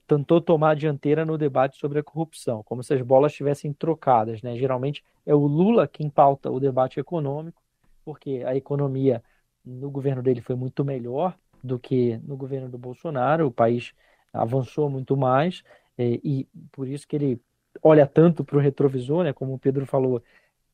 tentou 0.07 0.41
tomar 0.41 0.71
a 0.71 0.75
dianteira 0.75 1.25
no 1.25 1.39
debate 1.39 1.79
sobre 1.79 1.99
a 1.99 2.03
corrupção, 2.03 2.63
como 2.63 2.83
se 2.83 2.95
as 2.95 3.03
bolas 3.03 3.33
estivessem 3.33 3.73
trocadas. 3.73 4.43
Né? 4.43 4.57
Geralmente 4.57 5.03
é 5.27 5.35
o 5.35 5.47
Lula 5.47 5.89
quem 5.89 6.09
pauta 6.11 6.51
o 6.51 6.61
debate 6.61 7.01
econômico, 7.01 7.63
porque 8.05 8.43
a 8.47 8.55
economia 8.55 9.23
no 9.65 9.91
governo 9.91 10.23
dele 10.23 10.41
foi 10.41 10.57
muito 10.57 10.85
melhor 10.85 11.37
do 11.63 11.79
que 11.79 12.19
no 12.19 12.37
governo 12.37 12.69
do 12.69 12.77
Bolsonaro, 12.77 13.47
o 13.47 13.53
país 13.53 13.93
avançou 14.33 14.91
muito 14.91 15.17
mais, 15.17 15.63
é, 15.97 16.19
e 16.25 16.49
por 16.73 16.89
isso 16.89 17.07
que 17.07 17.15
ele 17.15 17.41
olha 17.83 18.07
tanto 18.07 18.45
para 18.45 18.57
o 18.57 18.61
retrovisor, 18.61 19.25
né? 19.25 19.33
como 19.33 19.55
o 19.55 19.59
Pedro 19.59 19.87
falou, 19.87 20.23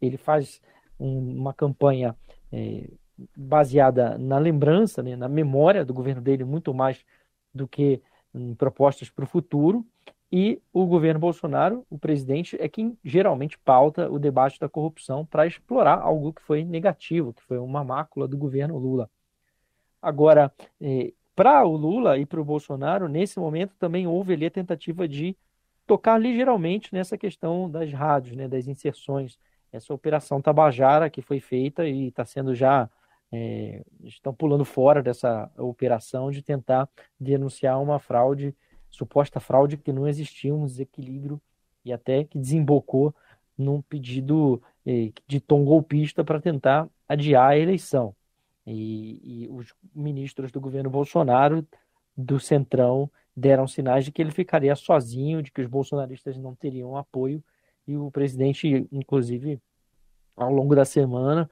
ele 0.00 0.16
faz 0.16 0.60
um, 0.98 1.36
uma 1.38 1.52
campanha 1.52 2.16
é, 2.50 2.88
baseada 3.36 4.16
na 4.16 4.38
lembrança, 4.38 5.02
né? 5.02 5.16
na 5.16 5.28
memória 5.28 5.84
do 5.84 5.92
governo 5.92 6.22
dele, 6.22 6.44
muito 6.44 6.72
mais 6.72 7.04
do 7.52 7.68
que 7.68 8.00
em 8.38 8.54
propostas 8.54 9.10
para 9.10 9.24
o 9.24 9.28
futuro. 9.28 9.84
E 10.30 10.60
o 10.72 10.84
governo 10.86 11.18
Bolsonaro, 11.18 11.86
o 11.88 11.98
presidente, 11.98 12.56
é 12.60 12.68
quem 12.68 12.98
geralmente 13.02 13.58
pauta 13.58 14.10
o 14.10 14.18
debate 14.18 14.60
da 14.60 14.68
corrupção 14.68 15.24
para 15.24 15.46
explorar 15.46 16.00
algo 16.00 16.34
que 16.34 16.42
foi 16.42 16.64
negativo, 16.64 17.32
que 17.32 17.42
foi 17.42 17.58
uma 17.58 17.82
mácula 17.82 18.28
do 18.28 18.36
governo 18.36 18.76
Lula. 18.76 19.10
Agora, 20.02 20.52
eh, 20.80 21.12
para 21.34 21.64
o 21.64 21.76
Lula 21.76 22.18
e 22.18 22.26
para 22.26 22.40
o 22.40 22.44
Bolsonaro, 22.44 23.08
nesse 23.08 23.38
momento 23.38 23.74
também 23.78 24.06
houve 24.06 24.34
ali 24.34 24.46
a 24.46 24.50
tentativa 24.50 25.08
de 25.08 25.36
tocar 25.86 26.18
ligeiramente 26.18 26.92
nessa 26.92 27.16
questão 27.16 27.70
das 27.70 27.92
rádios, 27.92 28.36
né, 28.36 28.46
das 28.46 28.68
inserções. 28.68 29.38
Essa 29.72 29.94
operação 29.94 30.42
Tabajara 30.42 31.08
que 31.08 31.22
foi 31.22 31.40
feita 31.40 31.86
e 31.86 32.08
está 32.08 32.24
sendo 32.24 32.54
já 32.54 32.90
é, 33.30 33.84
estão 34.02 34.32
pulando 34.32 34.64
fora 34.64 35.02
dessa 35.02 35.50
operação 35.56 36.30
de 36.30 36.42
tentar 36.42 36.88
denunciar 37.20 37.80
uma 37.80 37.98
fraude, 37.98 38.54
suposta 38.90 39.38
fraude 39.38 39.76
que 39.76 39.92
não 39.92 40.08
existia, 40.08 40.54
um 40.54 40.64
desequilíbrio 40.64 41.40
e 41.84 41.92
até 41.92 42.24
que 42.24 42.38
desembocou 42.38 43.14
num 43.56 43.82
pedido 43.82 44.62
é, 44.86 45.12
de 45.26 45.40
tom 45.40 45.64
golpista 45.64 46.24
para 46.24 46.40
tentar 46.40 46.88
adiar 47.08 47.50
a 47.50 47.58
eleição. 47.58 48.14
E, 48.66 49.44
e, 49.44 49.48
os 49.48 49.74
ministros 49.94 50.52
do 50.52 50.60
governo 50.60 50.90
Bolsonaro, 50.90 51.66
do 52.16 52.38
Centrão, 52.38 53.10
deram 53.34 53.66
sinais 53.66 54.04
de 54.04 54.12
que 54.12 54.20
ele 54.20 54.30
ficaria 54.30 54.74
sozinho, 54.76 55.42
de 55.42 55.50
que 55.50 55.60
os 55.60 55.66
bolsonaristas 55.66 56.36
não 56.36 56.54
teriam 56.54 56.96
apoio, 56.96 57.42
e 57.86 57.96
o 57.96 58.10
presidente, 58.10 58.86
inclusive, 58.92 59.60
ao 60.36 60.52
longo 60.52 60.74
da 60.74 60.84
semana, 60.84 61.48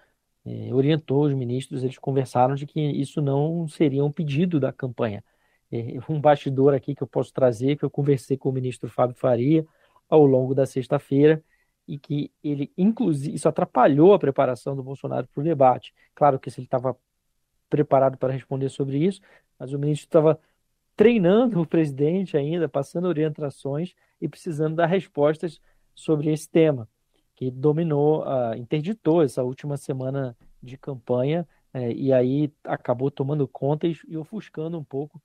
é, 0.46 0.72
orientou 0.72 1.24
os 1.24 1.34
ministros, 1.34 1.82
eles 1.82 1.98
conversaram 1.98 2.54
de 2.54 2.66
que 2.66 2.80
isso 2.80 3.20
não 3.20 3.66
seria 3.66 4.04
um 4.04 4.12
pedido 4.12 4.60
da 4.60 4.72
campanha. 4.72 5.24
É, 5.72 5.98
um 6.08 6.20
bastidor 6.20 6.72
aqui 6.72 6.94
que 6.94 7.02
eu 7.02 7.06
posso 7.06 7.32
trazer, 7.32 7.76
que 7.76 7.84
eu 7.84 7.90
conversei 7.90 8.36
com 8.36 8.48
o 8.50 8.52
ministro 8.52 8.88
Fábio 8.88 9.16
Faria 9.16 9.66
ao 10.08 10.24
longo 10.24 10.54
da 10.54 10.64
sexta-feira, 10.64 11.42
e 11.88 11.98
que 11.98 12.32
ele, 12.42 12.72
inclusive, 12.76 13.34
isso 13.34 13.48
atrapalhou 13.48 14.14
a 14.14 14.18
preparação 14.18 14.74
do 14.76 14.82
Bolsonaro 14.82 15.28
para 15.28 15.40
o 15.40 15.44
debate. 15.44 15.94
Claro 16.14 16.38
que 16.38 16.50
se 16.50 16.60
ele 16.60 16.66
estava 16.66 16.96
preparado 17.68 18.16
para 18.18 18.32
responder 18.32 18.68
sobre 18.68 18.98
isso, 18.98 19.20
mas 19.58 19.72
o 19.72 19.78
ministro 19.78 20.06
estava 20.06 20.40
treinando 20.96 21.60
o 21.60 21.66
presidente 21.66 22.36
ainda, 22.36 22.68
passando 22.68 23.06
orientações 23.08 23.94
e 24.20 24.28
precisando 24.28 24.76
dar 24.76 24.86
respostas 24.86 25.60
sobre 25.94 26.32
esse 26.32 26.48
tema 26.48 26.88
que 27.36 27.50
dominou, 27.50 28.22
uh, 28.22 28.56
interditou 28.56 29.22
essa 29.22 29.44
última 29.44 29.76
semana 29.76 30.34
de 30.62 30.78
campanha 30.78 31.46
uh, 31.74 31.92
e 31.92 32.12
aí 32.12 32.50
acabou 32.64 33.10
tomando 33.10 33.46
conta 33.46 33.86
e, 33.86 33.94
e 34.08 34.16
ofuscando 34.16 34.78
um 34.78 34.82
pouco 34.82 35.20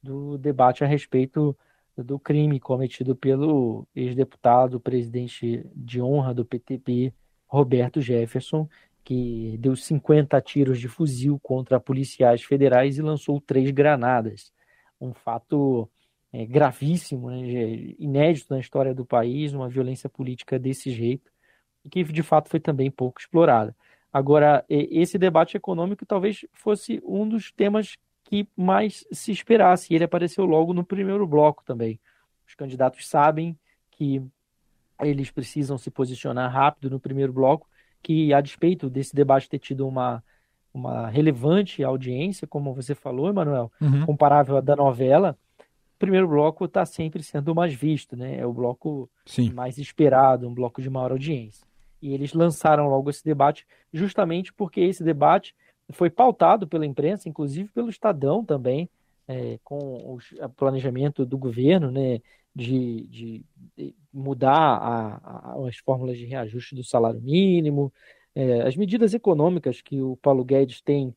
do 0.00 0.38
debate 0.38 0.84
a 0.84 0.86
respeito 0.86 1.56
do 1.96 2.18
crime 2.18 2.60
cometido 2.60 3.16
pelo 3.16 3.86
ex-deputado, 3.94 4.78
presidente 4.78 5.66
de 5.74 6.00
honra 6.00 6.32
do 6.32 6.44
PTB, 6.44 7.12
Roberto 7.48 8.00
Jefferson, 8.00 8.68
que 9.02 9.56
deu 9.58 9.74
50 9.74 10.40
tiros 10.42 10.78
de 10.78 10.88
fuzil 10.88 11.40
contra 11.42 11.80
policiais 11.80 12.42
federais 12.42 12.98
e 12.98 13.02
lançou 13.02 13.40
três 13.40 13.70
granadas. 13.70 14.52
Um 15.00 15.14
fato 15.14 15.88
é, 16.32 16.44
gravíssimo, 16.44 17.30
né, 17.30 17.40
inédito 17.98 18.52
na 18.52 18.60
história 18.60 18.94
do 18.94 19.06
país, 19.06 19.52
uma 19.54 19.68
violência 19.68 20.08
política 20.08 20.58
desse 20.58 20.90
jeito 20.90 21.30
e 21.86 21.88
que 21.88 22.02
de 22.02 22.22
fato 22.22 22.50
foi 22.50 22.58
também 22.58 22.90
pouco 22.90 23.20
explorada. 23.20 23.74
Agora, 24.12 24.64
esse 24.68 25.16
debate 25.16 25.56
econômico 25.56 26.04
talvez 26.04 26.44
fosse 26.52 27.00
um 27.06 27.28
dos 27.28 27.52
temas 27.52 27.96
que 28.24 28.48
mais 28.56 29.06
se 29.12 29.30
esperasse, 29.30 29.92
e 29.92 29.94
ele 29.94 30.04
apareceu 30.04 30.44
logo 30.44 30.74
no 30.74 30.82
primeiro 30.82 31.26
bloco 31.26 31.62
também. 31.64 32.00
Os 32.46 32.54
candidatos 32.54 33.06
sabem 33.06 33.56
que 33.92 34.20
eles 35.00 35.30
precisam 35.30 35.78
se 35.78 35.90
posicionar 35.90 36.50
rápido 36.50 36.90
no 36.90 36.98
primeiro 36.98 37.32
bloco, 37.32 37.68
que 38.02 38.34
a 38.34 38.40
despeito 38.40 38.90
desse 38.90 39.14
debate 39.14 39.48
ter 39.48 39.58
tido 39.60 39.86
uma, 39.86 40.24
uma 40.74 41.08
relevante 41.08 41.84
audiência, 41.84 42.48
como 42.48 42.74
você 42.74 42.94
falou, 42.94 43.28
Emanuel, 43.28 43.70
uhum. 43.80 44.04
comparável 44.06 44.56
à 44.56 44.60
da 44.60 44.74
novela, 44.74 45.38
o 45.60 45.98
primeiro 45.98 46.26
bloco 46.26 46.64
está 46.64 46.84
sempre 46.84 47.22
sendo 47.22 47.52
o 47.52 47.54
mais 47.54 47.72
visto, 47.74 48.16
né? 48.16 48.38
É 48.38 48.46
o 48.46 48.52
bloco 48.52 49.08
Sim. 49.24 49.52
mais 49.52 49.78
esperado, 49.78 50.48
um 50.48 50.54
bloco 50.54 50.82
de 50.82 50.90
maior 50.90 51.12
audiência. 51.12 51.66
E 52.00 52.12
eles 52.12 52.32
lançaram 52.32 52.88
logo 52.88 53.10
esse 53.10 53.24
debate, 53.24 53.66
justamente 53.92 54.52
porque 54.52 54.80
esse 54.80 55.02
debate 55.02 55.54
foi 55.92 56.10
pautado 56.10 56.66
pela 56.66 56.86
imprensa, 56.86 57.28
inclusive 57.28 57.70
pelo 57.70 57.88
Estadão 57.88 58.44
também, 58.44 58.88
é, 59.28 59.58
com 59.64 59.78
o 60.14 60.18
planejamento 60.50 61.24
do 61.24 61.36
governo 61.36 61.90
né, 61.90 62.20
de, 62.54 63.06
de, 63.08 63.44
mudar 64.12 64.52
a, 64.52 65.16
a, 65.16 65.68
as 65.68 65.76
fórmulas 65.78 66.16
de 66.16 66.26
reajuste 66.26 66.74
do 66.74 66.84
salário 66.84 67.20
mínimo, 67.20 67.92
é, 68.34 68.62
as 68.62 68.76
medidas 68.76 69.14
econômicas 69.14 69.80
que 69.80 70.00
o 70.00 70.16
Paulo 70.16 70.44
Guedes 70.44 70.80
tem 70.80 71.14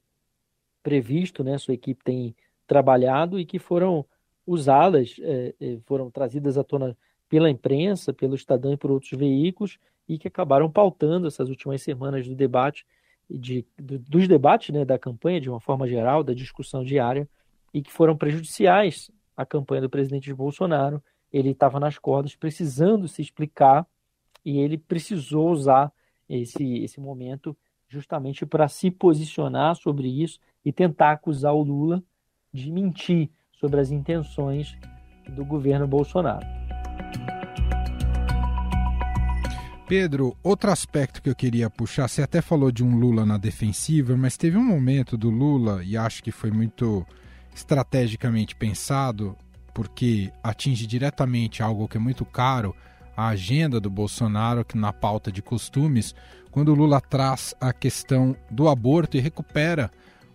previsto, 0.82 1.44
né, 1.44 1.58
sua 1.58 1.74
equipe 1.74 2.04
tem 2.04 2.36
trabalhado 2.66 3.40
e 3.40 3.46
que 3.46 3.60
foram 3.60 4.06
usadas, 4.46 5.16
é, 5.22 5.54
é 5.60 5.78
foram 5.86 6.10
trazidas 6.10 6.58
à 6.58 6.64
tona 6.64 6.98
pela 7.28 7.50
imprensa, 7.50 8.12
pelo 8.12 8.36
Estadão 8.36 8.74
e 8.74 8.78
por 8.78 8.90
outros 8.90 9.12
veículos, 9.12 9.78
e 10.10 10.18
que 10.18 10.28
acabaram 10.28 10.70
pautando 10.70 11.28
essas 11.28 11.50
últimas 11.50 11.84
semanas 11.84 12.28
do 12.28 12.34
debate, 12.34 12.84
de, 13.30 13.64
do, 13.78 14.00
dos 14.00 14.28
debates 14.28 14.74
né, 14.74 14.84
da 14.84 14.98
campanha, 14.98 15.40
de 15.40 15.48
uma 15.48 15.60
forma 15.60 15.88
geral, 15.88 16.24
da 16.24 16.34
discussão 16.34 16.84
diária, 16.84 17.30
e 17.72 17.84
que 17.84 17.92
foram 17.92 18.18
prejudiciais 18.18 19.12
à 19.38 19.46
campanha 19.46 19.84
do 19.84 19.90
presidente 19.90 20.34
Bolsonaro. 20.34 21.02
Ele 21.32 21.52
estava 21.52 21.80
nas 21.80 22.00
cordas, 22.00 22.36
precisando 22.36 23.08
se 23.08 23.22
explicar, 23.22 23.86
e 24.44 24.58
ele 24.58 24.80
precisou 24.80 25.52
usar 25.52 25.94
esse, 26.28 26.80
esse 26.80 27.00
momento 27.00 27.56
justamente 27.88 28.48
para 28.48 28.68
se 28.68 28.90
posicionar 28.90 29.76
sobre 29.76 30.08
isso 30.08 30.40
e 30.66 30.72
tentar 30.72 31.12
acusar 31.12 31.54
o 31.54 31.62
Lula 31.62 32.04
de 32.52 32.72
mentir 32.72 33.30
sobre 33.52 33.80
as 33.80 33.92
intenções 33.92 34.76
do 35.36 35.46
governo 35.46 35.88
Bolsonaro. 35.88 36.59
Pedro, 39.90 40.38
outro 40.44 40.70
aspecto 40.70 41.20
que 41.20 41.32
eu 41.32 41.36
queria 41.36 41.68
puxar, 41.68 42.08
você 42.08 42.22
até 42.22 42.44
falou 42.44 42.72
de 42.72 42.84
um 42.84 42.96
Lula 42.96 43.26
na 43.26 43.40
defensiva, 43.40 44.16
mas 44.16 44.38
teve 44.38 44.56
um 44.56 44.64
momento 44.64 45.18
do 45.18 45.32
Lula, 45.32 45.84
e 45.84 45.98
acho 45.98 46.22
que 46.22 46.32
foi 46.32 46.52
muito 46.52 47.04
estrategicamente 47.56 48.56
pensado, 48.56 49.36
porque 49.74 50.32
atinge 50.44 50.86
diretamente 50.86 51.64
algo 51.64 51.88
que 51.88 51.98
é 51.98 52.00
muito 52.00 52.24
caro, 52.24 52.76
a 53.18 53.30
agenda 53.30 53.80
do 53.80 53.90
Bolsonaro, 53.90 54.64
que 54.64 54.78
na 54.78 54.94
pauta 54.94 55.32
de 55.32 55.42
costumes, 55.42 56.14
quando 56.52 56.70
o 56.70 56.76
Lula 56.76 57.02
traz 57.02 57.56
a 57.60 57.74
questão 57.74 58.36
do 58.52 58.70
aborto 58.70 59.18
e 59.18 59.20
recupera 59.20 59.90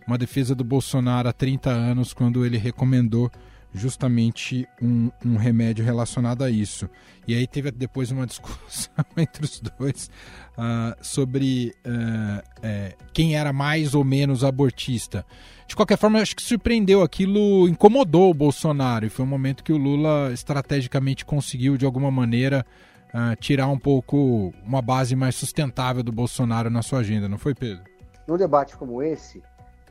uma 0.05 0.17
defesa 0.17 0.53
do 0.53 0.65
Bolsonaro 0.65 1.29
há 1.29 1.33
30 1.33 1.69
anos, 1.69 2.11
quando 2.11 2.45
ele 2.45 2.57
recomendou 2.57 3.31
justamente 3.75 4.67
um, 4.81 5.11
um, 5.23 5.35
remédio 5.35 5.83
relacionado 5.83 6.43
a 6.43 6.49
isso. 6.49 6.89
E 7.27 7.35
aí 7.35 7.45
teve 7.45 7.69
depois 7.71 8.09
uma 8.09 8.25
discussão 8.27 9.05
entre 9.17 9.43
os 9.43 9.59
dois 9.59 10.09
uh, 10.57 10.95
sobre 11.01 11.73
uh, 11.85 12.41
é, 12.63 12.95
quem 13.13 13.35
era 13.35 13.51
mais 13.51 13.93
ou 13.93 14.03
menos 14.03 14.43
abortista. 14.43 15.25
De 15.67 15.75
qualquer 15.75 15.97
forma, 15.97 16.21
acho 16.21 16.35
que 16.35 16.41
surpreendeu 16.41 17.01
aquilo, 17.01 17.67
incomodou 17.67 18.31
o 18.31 18.33
Bolsonaro, 18.33 19.05
e 19.05 19.09
foi 19.09 19.25
um 19.25 19.27
momento 19.27 19.63
que 19.63 19.73
o 19.73 19.77
Lula 19.77 20.31
estrategicamente 20.31 21.25
conseguiu, 21.25 21.75
de 21.75 21.85
alguma 21.85 22.11
maneira, 22.11 22.65
uh, 23.09 23.35
tirar 23.37 23.67
um 23.67 23.79
pouco 23.79 24.53
uma 24.63 24.81
base 24.81 25.15
mais 25.15 25.35
sustentável 25.35 26.03
do 26.03 26.11
Bolsonaro 26.11 26.69
na 26.69 26.81
sua 26.81 26.99
agenda, 26.99 27.27
não 27.27 27.37
foi, 27.37 27.53
Pedro? 27.53 27.83
Num 28.27 28.37
debate 28.37 28.77
como 28.77 29.01
esse, 29.01 29.43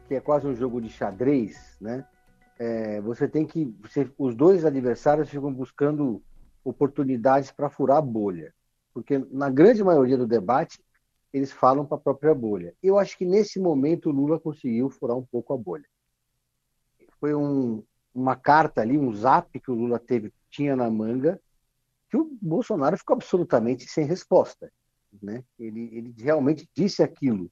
que 0.09 0.15
é 0.15 0.21
quase 0.21 0.47
um 0.47 0.55
jogo 0.55 0.81
de 0.81 0.89
xadrez, 0.89 1.77
né? 1.81 2.05
É, 2.59 3.01
você 3.01 3.29
tem 3.29 3.47
que. 3.47 3.65
Você, 3.83 4.11
os 4.19 4.35
dois 4.35 4.65
adversários 4.65 5.29
ficam 5.29 5.53
buscando 5.53 6.23
oportunidades 6.65 7.51
para 7.51 7.71
furar 7.71 7.99
a 7.99 8.03
bolha. 8.03 8.55
Porque 8.93 9.19
na 9.31 9.51
grande 9.51 9.83
maioria 9.83 10.17
do 10.17 10.27
debate, 10.27 10.79
eles 11.33 11.51
falam 11.51 11.85
para 11.85 11.97
a 11.97 12.01
própria 12.01 12.35
bolha. 12.35 12.75
Eu 12.83 12.99
acho 12.99 13.19
que 13.19 13.25
nesse 13.25 13.59
momento 13.59 14.09
o 14.09 14.13
Lula 14.13 14.39
conseguiu 14.39 14.89
furar 14.89 15.17
um 15.17 15.25
pouco 15.25 15.53
a 15.53 15.59
bolha. 15.59 15.85
Foi 17.19 17.35
um, 17.35 17.83
uma 18.15 18.37
carta 18.37 18.81
ali, 18.81 18.97
um 18.97 19.13
zap 19.13 19.59
que 19.59 19.71
o 19.71 19.75
Lula 19.75 19.99
teve, 19.99 20.33
tinha 20.49 20.77
na 20.77 20.89
manga, 20.89 21.41
que 22.09 22.17
o 22.17 22.31
Bolsonaro 22.41 22.97
ficou 22.97 23.15
absolutamente 23.15 23.89
sem 23.89 24.07
resposta. 24.07 24.73
Né? 25.21 25.43
Ele, 25.59 25.91
ele 25.93 26.15
realmente 26.17 26.69
disse 26.73 27.03
aquilo. 27.03 27.51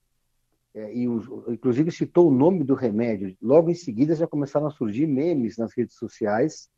É, 0.74 0.94
e 0.94 1.06
os, 1.06 1.26
inclusive 1.48 1.90
citou 1.90 2.28
o 2.28 2.34
nome 2.34 2.64
do 2.64 2.74
remédio. 2.74 3.36
Logo 3.42 3.70
em 3.70 3.74
seguida 3.74 4.14
já 4.14 4.26
começaram 4.26 4.66
a 4.66 4.70
surgir 4.70 5.06
memes 5.06 5.58
nas 5.58 5.76
redes 5.76 5.96
sociais 5.96 6.70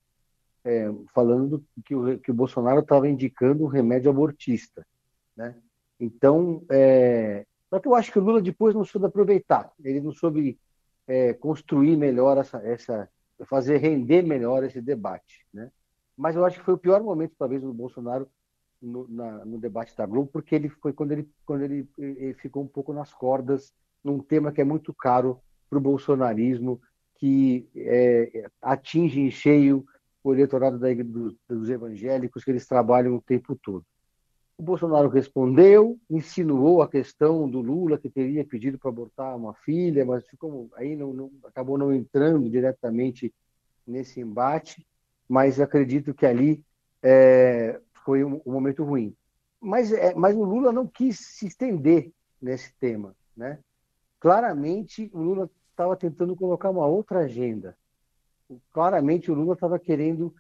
é, 0.65 0.91
falando 1.15 1.65
que 1.85 1.95
o, 1.95 2.19
que 2.19 2.31
o 2.31 2.35
Bolsonaro 2.35 2.81
estava 2.81 3.09
indicando 3.09 3.65
um 3.65 3.69
remédio 3.69 4.11
abortista. 4.11 4.85
Né? 5.37 5.55
Então, 6.01 6.65
é, 6.71 7.45
só 7.69 7.79
que 7.79 7.87
eu 7.87 7.95
acho 7.95 8.11
que 8.11 8.19
o 8.19 8.23
Lula 8.23 8.41
depois 8.41 8.75
não 8.75 8.85
soube 8.85 9.07
aproveitar, 9.07 9.71
ele 9.83 10.01
não 10.01 10.13
soube 10.13 10.59
é, 11.07 11.35
construir 11.35 11.97
melhor 11.97 12.39
essa, 12.39 12.59
essa, 12.59 13.09
fazer 13.45 13.77
render 13.77 14.23
melhor 14.23 14.65
esse 14.65 14.81
debate. 14.81 15.47
Né? 15.53 15.71
Mas 16.17 16.35
eu 16.35 16.45
acho 16.45 16.59
que 16.59 16.65
foi 16.65 16.75
o 16.75 16.79
pior 16.79 17.03
momento, 17.03 17.35
talvez, 17.39 17.61
do 17.61 17.73
Bolsonaro 17.73 18.29
no, 18.81 19.07
na, 19.09 19.45
no 19.45 19.59
debate 19.59 19.97
da 19.97 20.07
Globo, 20.07 20.29
porque 20.33 20.55
ele 20.55 20.69
foi 20.69 20.93
quando 20.93 21.13
ele, 21.13 21.29
quando 21.45 21.63
ele, 21.63 21.89
ele 21.99 22.35
ficou 22.35 22.63
um 22.63 22.69
pouco 22.69 22.93
nas 22.93 23.13
cordas 23.13 23.73
num 24.03 24.19
tema 24.19 24.53
que 24.53 24.61
é 24.61 24.65
muito 24.65 24.93
caro 24.93 25.41
para 25.69 25.79
o 25.79 25.83
bolsonarismo, 25.83 26.81
que 27.17 27.69
é, 27.75 28.49
atinge 28.61 29.21
em 29.21 29.31
cheio 29.31 29.85
o 30.23 30.33
eleitorado 30.33 30.79
da, 30.79 30.93
do, 30.93 31.37
dos 31.49 31.69
evangélicos, 31.69 32.45
que 32.45 32.51
eles 32.51 32.67
trabalham 32.67 33.15
o 33.15 33.23
tempo 33.23 33.57
todo. 33.57 33.85
O 34.57 34.63
Bolsonaro 34.63 35.09
respondeu, 35.09 35.99
insinuou 36.09 36.81
a 36.81 36.89
questão 36.89 37.49
do 37.49 37.61
Lula, 37.61 37.99
que 37.99 38.09
teria 38.09 38.45
pedido 38.45 38.79
para 38.79 38.89
abortar 38.89 39.37
uma 39.37 39.53
filha, 39.53 40.05
mas 40.05 40.25
ficou, 40.27 40.71
aí 40.77 40.95
não, 40.95 41.13
não, 41.13 41.31
acabou 41.45 41.77
não 41.77 41.93
entrando 41.93 42.49
diretamente 42.49 43.35
nesse 43.87 44.21
embate, 44.21 44.87
mas 45.29 45.61
acredito 45.61 46.15
que 46.15 46.25
ali 46.25 46.63
é, 47.03 47.81
foi 48.05 48.25
um, 48.25 48.41
um, 48.45 48.53
momento 48.53 48.85
ruim. 48.85 49.15
Mas, 49.61 49.93
é, 49.93 50.15
mas 50.15 50.37
o 50.37 50.45
Lula 50.45 50.73
não 50.73 50.87
quis 50.87 51.19
se 51.19 51.47
estender 51.47 52.13
nesse 52.41 52.75
tema. 52.79 53.17
Né? 53.37 53.59
Claramente, 54.21 55.11
o 55.13 55.19
Lula 55.21 55.51
estava 55.71 55.97
tentando 55.97 56.37
colocar 56.37 56.71
uma 56.71 56.87
outra 56.87 57.21
agenda. 57.21 57.77
Claramente, 58.73 59.31
o 59.31 59.35
Lula 59.35 59.55
estava 59.55 59.79
querendo 59.79 60.35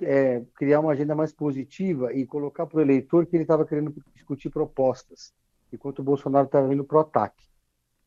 é, 0.00 0.42
criar 0.54 0.80
uma 0.80 0.92
agenda 0.92 1.14
mais 1.14 1.32
positiva 1.32 2.12
e 2.12 2.26
colocar 2.26 2.66
para 2.66 2.78
o 2.78 2.80
eleitor 2.80 3.26
que 3.26 3.36
ele 3.36 3.44
estava 3.44 3.66
querendo 3.66 3.94
discutir 4.14 4.50
propostas, 4.50 5.32
enquanto 5.72 5.98
o 5.98 6.04
Bolsonaro 6.04 6.46
estava 6.46 6.72
indo 6.72 6.84
para 6.84 6.96
o 6.96 7.00
ataque. 7.00 7.44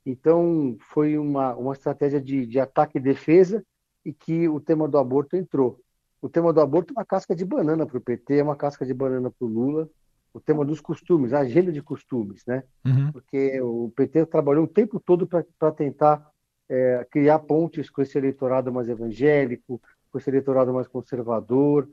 Então, 0.05 0.75
foi 0.81 1.17
uma, 1.17 1.55
uma 1.55 1.73
estratégia 1.73 2.19
de, 2.19 2.45
de 2.45 2.59
ataque 2.59 2.97
e 2.97 3.01
defesa 3.01 3.63
e 4.03 4.11
que 4.11 4.49
o 4.49 4.59
tema 4.59 4.87
do 4.87 4.97
aborto 4.97 5.37
entrou. 5.37 5.79
O 6.23 6.29
tema 6.29 6.53
do 6.53 6.61
aborto 6.61 6.93
é 6.93 6.97
uma 6.97 7.05
casca 7.05 7.35
de 7.35 7.43
banana 7.43 7.85
para 7.85 7.97
o 7.97 8.01
PT, 8.01 8.37
é 8.37 8.43
uma 8.43 8.55
casca 8.55 8.85
de 8.85 8.93
banana 8.93 9.29
para 9.29 9.45
o 9.45 9.49
Lula. 9.49 9.89
O 10.33 10.39
tema 10.39 10.63
dos 10.63 10.79
costumes, 10.79 11.33
a 11.33 11.39
agenda 11.39 11.69
de 11.69 11.81
costumes, 11.81 12.45
né? 12.47 12.63
Uhum. 12.85 13.11
Porque 13.11 13.59
o 13.59 13.91
PT 13.93 14.27
trabalhou 14.27 14.63
o 14.63 14.67
tempo 14.67 15.01
todo 15.01 15.27
para 15.27 15.71
tentar 15.73 16.25
é, 16.69 17.05
criar 17.11 17.39
pontes 17.39 17.89
com 17.89 18.01
esse 18.01 18.17
eleitorado 18.17 18.71
mais 18.71 18.87
evangélico, 18.87 19.81
com 20.09 20.17
esse 20.17 20.29
eleitorado 20.29 20.73
mais 20.73 20.87
conservador. 20.87 21.89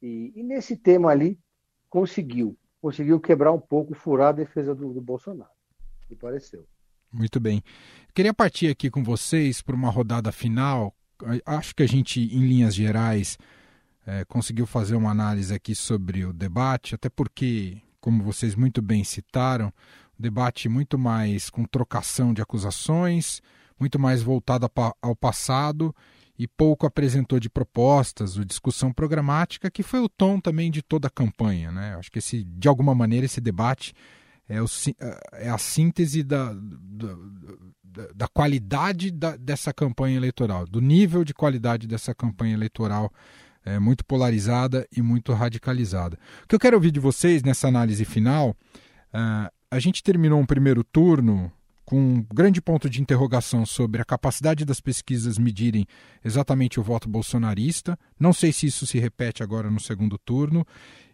E, 0.00 0.32
e, 0.36 0.44
nesse 0.44 0.76
tema 0.76 1.10
ali, 1.10 1.36
conseguiu. 1.90 2.56
Conseguiu 2.80 3.18
quebrar 3.18 3.50
um 3.50 3.60
pouco, 3.60 3.96
furar 3.96 4.28
a 4.28 4.32
defesa 4.32 4.76
do, 4.76 4.92
do 4.92 5.00
Bolsonaro. 5.00 5.50
Me 6.08 6.14
pareceu. 6.14 6.64
Muito 7.12 7.40
bem. 7.40 7.60
Queria 8.14 8.32
partir 8.32 8.68
aqui 8.68 8.88
com 8.88 9.02
vocês 9.02 9.60
para 9.60 9.74
uma 9.74 9.90
rodada 9.90 10.30
final. 10.30 10.94
Acho 11.44 11.74
que 11.74 11.82
a 11.82 11.88
gente, 11.88 12.20
em 12.20 12.46
linhas 12.46 12.76
gerais, 12.76 13.36
é, 14.06 14.24
conseguiu 14.24 14.66
fazer 14.66 14.96
uma 14.96 15.10
análise 15.10 15.54
aqui 15.54 15.74
sobre 15.74 16.24
o 16.24 16.32
debate, 16.32 16.94
até 16.94 17.08
porque, 17.08 17.80
como 18.00 18.22
vocês 18.22 18.54
muito 18.54 18.82
bem 18.82 19.04
citaram, 19.04 19.72
o 20.18 20.22
debate 20.22 20.68
muito 20.68 20.98
mais 20.98 21.48
com 21.48 21.64
trocação 21.64 22.34
de 22.34 22.42
acusações, 22.42 23.40
muito 23.78 23.98
mais 23.98 24.22
voltado 24.22 24.70
ao 25.00 25.16
passado 25.16 25.94
e 26.38 26.48
pouco 26.48 26.86
apresentou 26.86 27.38
de 27.38 27.50
propostas 27.50 28.36
ou 28.36 28.44
discussão 28.44 28.92
programática, 28.92 29.70
que 29.70 29.82
foi 29.82 30.00
o 30.00 30.08
tom 30.08 30.40
também 30.40 30.70
de 30.70 30.82
toda 30.82 31.08
a 31.08 31.10
campanha. 31.10 31.70
Né? 31.70 31.94
Acho 31.96 32.10
que 32.10 32.18
esse, 32.18 32.42
de 32.44 32.68
alguma 32.68 32.94
maneira 32.94 33.26
esse 33.26 33.40
debate 33.40 33.92
é, 34.48 34.60
o, 34.60 34.66
é 35.34 35.48
a 35.48 35.58
síntese 35.58 36.22
da, 36.22 36.52
da, 36.54 38.08
da 38.14 38.28
qualidade 38.28 39.10
da, 39.10 39.36
dessa 39.36 39.72
campanha 39.72 40.16
eleitoral, 40.16 40.66
do 40.66 40.80
nível 40.80 41.24
de 41.24 41.34
qualidade 41.34 41.86
dessa 41.86 42.14
campanha 42.14 42.54
eleitoral 42.54 43.12
é, 43.64 43.78
muito 43.78 44.04
polarizada 44.04 44.86
e 44.94 45.00
muito 45.02 45.32
radicalizada. 45.32 46.18
O 46.44 46.48
que 46.48 46.54
eu 46.54 46.60
quero 46.60 46.76
ouvir 46.76 46.90
de 46.90 47.00
vocês 47.00 47.42
nessa 47.42 47.68
análise 47.68 48.04
final, 48.04 48.56
uh, 49.14 49.50
a 49.70 49.78
gente 49.78 50.02
terminou 50.02 50.40
um 50.40 50.46
primeiro 50.46 50.84
turno 50.84 51.50
com 51.84 51.98
um 51.98 52.26
grande 52.32 52.60
ponto 52.62 52.88
de 52.88 53.02
interrogação 53.02 53.66
sobre 53.66 54.00
a 54.00 54.04
capacidade 54.04 54.64
das 54.64 54.80
pesquisas 54.80 55.38
medirem 55.38 55.86
exatamente 56.24 56.80
o 56.80 56.82
voto 56.82 57.08
bolsonarista. 57.08 57.98
Não 58.18 58.32
sei 58.32 58.52
se 58.52 58.66
isso 58.66 58.86
se 58.86 58.98
repete 58.98 59.42
agora 59.42 59.70
no 59.70 59.80
segundo 59.80 60.16
turno. 60.18 60.66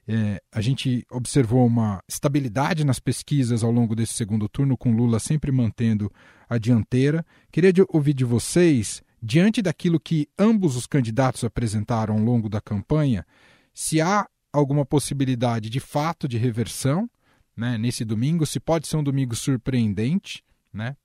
É, 0.07 0.41
a 0.53 0.61
gente 0.61 1.05
observou 1.11 1.67
uma 1.67 2.03
estabilidade 2.09 2.85
nas 2.85 2.99
pesquisas 2.99 3.63
ao 3.63 3.71
longo 3.71 3.95
desse 3.95 4.15
segundo 4.15 4.49
turno, 4.49 4.77
com 4.77 4.91
Lula 4.91 5.19
sempre 5.19 5.53
mantendo 5.53 6.11
a 6.49 6.59
dianteira. 6.59 7.27
Queria 7.53 7.73
ouvir 7.91 8.15
de 8.15 8.25
vocês, 8.25 9.03
diante 9.23 9.63
daquilo 9.63 10.01
que 10.01 10.29
ambos 10.39 10.77
os 10.77 10.87
candidatos 10.87 11.45
apresentaram 11.45 12.15
ao 12.15 12.21
longo 12.21 12.49
da 12.49 12.61
campanha, 12.61 13.27
se 13.75 14.01
há 14.01 14.27
alguma 14.53 14.85
possibilidade 14.85 15.71
de 15.71 15.81
fato 15.81 16.27
de 16.27 16.39
reversão 16.39 17.09
né, 17.57 17.77
nesse 17.77 18.05
domingo, 18.05 18.47
se 18.47 18.59
pode 18.59 18.87
ser 18.87 18.97
um 18.97 19.03
domingo 19.03 19.35
surpreendente 19.35 20.43
né? 20.73 20.97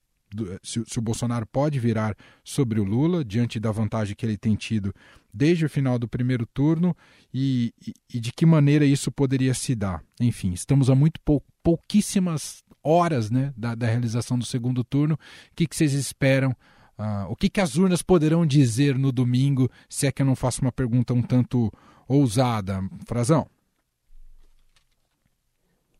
Se, 0.63 0.83
se, 0.87 0.97
o 0.97 1.01
Bolsonaro 1.01 1.45
pode 1.45 1.79
virar 1.79 2.15
sobre 2.43 2.79
o 2.79 2.83
Lula, 2.83 3.23
diante 3.23 3.59
da 3.59 3.71
vantagem 3.71 4.15
que 4.15 4.25
ele 4.25 4.37
tem 4.37 4.55
tido 4.55 4.93
desde 5.31 5.65
o 5.65 5.69
final 5.69 5.99
do 5.99 6.07
primeiro 6.07 6.45
turno, 6.47 6.95
e, 7.31 7.71
e, 7.87 7.93
e 8.15 8.19
de 8.19 8.31
que 8.31 8.45
maneira 8.45 8.83
isso 8.83 9.11
poderia 9.11 9.53
se 9.53 9.75
dar. 9.75 10.03
Enfim, 10.19 10.51
estamos 10.53 10.89
a 10.89 10.95
muito 10.95 11.19
pou, 11.21 11.43
pouquíssimas 11.61 12.63
horas 12.83 13.29
né, 13.29 13.53
da, 13.55 13.75
da, 13.75 13.85
realização 13.85 14.37
do 14.37 14.45
segundo 14.45 14.83
turno. 14.83 15.13
O 15.15 15.19
que, 15.55 15.67
que 15.67 15.75
vocês 15.75 15.93
esperam? 15.93 16.55
Uh, 16.97 17.31
o 17.31 17.35
que, 17.35 17.49
que 17.49 17.59
as 17.59 17.75
urnas 17.75 18.01
poderão 18.01 18.45
dizer 18.45 18.97
no 18.97 19.11
domingo, 19.11 19.69
se 19.89 20.05
é 20.05 20.11
que 20.11 20.21
eu 20.21 20.25
não 20.25 20.35
faço 20.35 20.61
uma 20.61 20.71
pergunta 20.71 21.13
um 21.13 21.21
tanto 21.21 21.71
ousada? 22.07 22.81
Frazão? 23.05 23.47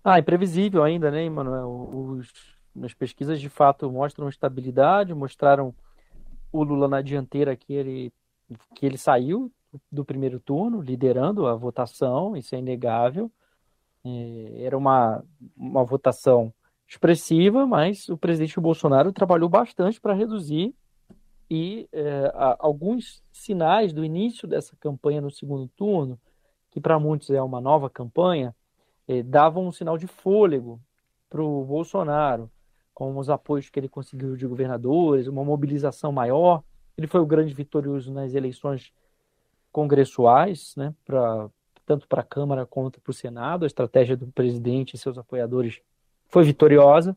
Ah, 0.04 0.20
imprevisível 0.20 0.84
ainda, 0.84 1.10
né, 1.10 1.26
Emanuel? 1.26 1.90
Os 1.92 2.54
nas 2.76 2.94
pesquisas 2.94 3.40
de 3.40 3.50
fato 3.50 3.92
mostram 3.92 4.28
estabilidade, 4.28 5.14
mostraram 5.14 5.74
o 6.52 6.64
Lula 6.64 6.88
na 6.88 7.02
dianteira 7.02 7.56
que 7.56 7.74
ele, 7.74 8.12
que 8.76 8.86
ele 8.86 8.98
saiu 8.98 9.52
do 9.92 10.04
primeiro 10.04 10.40
turno, 10.40 10.82
liderando 10.82 11.48
a 11.48 11.56
votação, 11.56 12.36
isso 12.36 12.56
é 12.56 12.60
inegável. 12.60 13.32
É, 14.06 14.64
era 14.64 14.78
uma, 14.78 15.24
uma 15.56 15.84
votação 15.84 16.54
expressiva, 16.88 17.66
mas 17.66 18.10
o 18.10 18.18
presidente 18.18 18.60
Bolsonaro 18.60 19.12
trabalhou 19.12 19.50
bastante 19.50 20.00
para 20.00 20.14
reduzir 20.14 20.76
e 21.56 21.88
é, 21.94 22.34
alguns 22.58 23.22
sinais 23.32 23.94
do 23.94 24.04
início 24.04 24.48
dessa 24.48 24.76
campanha 24.76 25.22
no 25.22 25.30
segundo 25.30 25.68
turno, 25.68 26.20
que 26.72 26.82
para 26.82 26.98
muitos 26.98 27.30
é 27.30 27.40
uma 27.44 27.62
nova 27.62 27.92
campanha, 27.92 28.56
é, 29.08 29.22
davam 29.22 29.68
um 29.68 29.72
sinal 29.72 29.96
de 29.96 30.08
fôlego 30.08 30.82
para 31.30 31.44
o 31.44 31.64
Bolsonaro 31.64 32.50
com 32.92 33.16
os 33.20 33.30
apoios 33.30 33.70
que 33.70 33.80
ele 33.80 33.88
conseguiu 33.88 34.36
de 34.36 34.48
governadores, 34.48 35.28
uma 35.28 35.44
mobilização 35.44 36.12
maior. 36.12 36.64
Ele 36.98 37.06
foi 37.06 37.22
o 37.22 37.26
grande 37.26 37.54
vitorioso 37.54 38.12
nas 38.12 38.34
eleições 38.34 38.92
congressuais, 39.72 40.74
né, 40.76 40.92
pra, 41.06 41.52
tanto 41.86 42.08
para 42.08 42.22
a 42.22 42.26
Câmara 42.26 42.66
quanto 42.66 43.00
para 43.00 43.12
o 43.12 43.14
Senado. 43.14 43.64
A 43.64 43.68
estratégia 43.68 44.18
do 44.18 44.26
presidente 44.26 44.96
e 44.96 44.98
seus 44.98 45.20
apoiadores 45.20 45.82
foi 46.30 46.44
vitoriosa, 46.46 47.16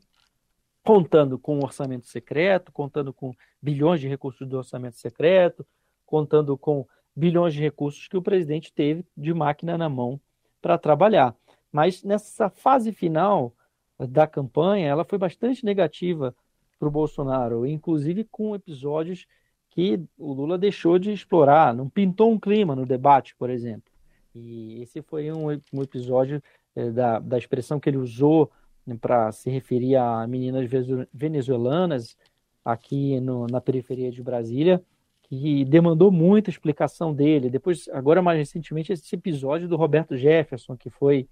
contando 0.87 1.37
com 1.37 1.59
o 1.59 1.65
orçamento 1.65 2.07
secreto, 2.07 2.71
contando 2.71 3.13
com 3.13 3.35
bilhões 3.61 4.01
de 4.01 4.07
recursos 4.07 4.47
do 4.47 4.57
orçamento 4.57 4.97
secreto, 4.97 5.67
contando 6.07 6.57
com 6.57 6.87
bilhões 7.15 7.53
de 7.53 7.61
recursos 7.61 8.07
que 8.07 8.17
o 8.17 8.23
presidente 8.23 8.73
teve 8.73 9.05
de 9.17 9.35
máquina 9.35 9.77
na 9.77 9.89
mão 9.89 10.21
para 10.63 10.79
trabalhar. 10.79 11.35
Mas 11.73 12.05
nessa 12.05 12.49
fase 12.49 12.93
final 12.93 13.53
da 13.99 14.29
campanha, 14.29 14.87
ela 14.87 15.05
foi 15.05 15.19
bastante 15.19 15.65
negativa 15.65 16.33
para 16.79 16.87
o 16.87 16.91
Bolsonaro, 16.91 17.67
inclusive 17.67 18.23
com 18.23 18.55
episódios 18.55 19.27
que 19.71 20.01
o 20.17 20.33
Lula 20.33 20.57
deixou 20.57 21.01
de 21.01 21.11
explorar, 21.11 21.75
não 21.75 21.89
pintou 21.89 22.31
um 22.31 22.39
clima 22.39 22.77
no 22.77 22.87
debate, 22.87 23.35
por 23.35 23.51
exemplo. 23.51 23.91
E 24.33 24.83
esse 24.83 25.03
foi 25.03 25.33
um, 25.33 25.51
um 25.73 25.83
episódio 25.83 26.41
é, 26.77 26.91
da, 26.91 27.19
da 27.19 27.39
expressão 27.39 27.81
que 27.81 27.89
ele 27.89 27.97
usou 27.97 28.53
para 29.01 29.33
se 29.33 29.51
referir 29.51 29.97
a 29.97 30.27
meninas 30.27 30.69
venezuelanas 31.13 32.17
aqui 32.65 33.21
no, 33.21 33.47
na 33.47 33.61
periferia 33.61 34.11
de 34.11 34.23
Brasília, 34.23 34.83
que 35.23 35.65
demandou 35.65 36.11
muita 36.11 36.51
explicação 36.51 37.13
dele. 37.13 37.51
Depois, 37.51 37.89
agora 37.93 38.23
mais 38.23 38.39
recentemente, 38.39 38.93
esse 38.93 39.15
episódio 39.15 39.69
do 39.69 39.77
Roberto 39.77 40.17
Jefferson, 40.17 40.77
que 40.77 40.91
foi 40.91 41.29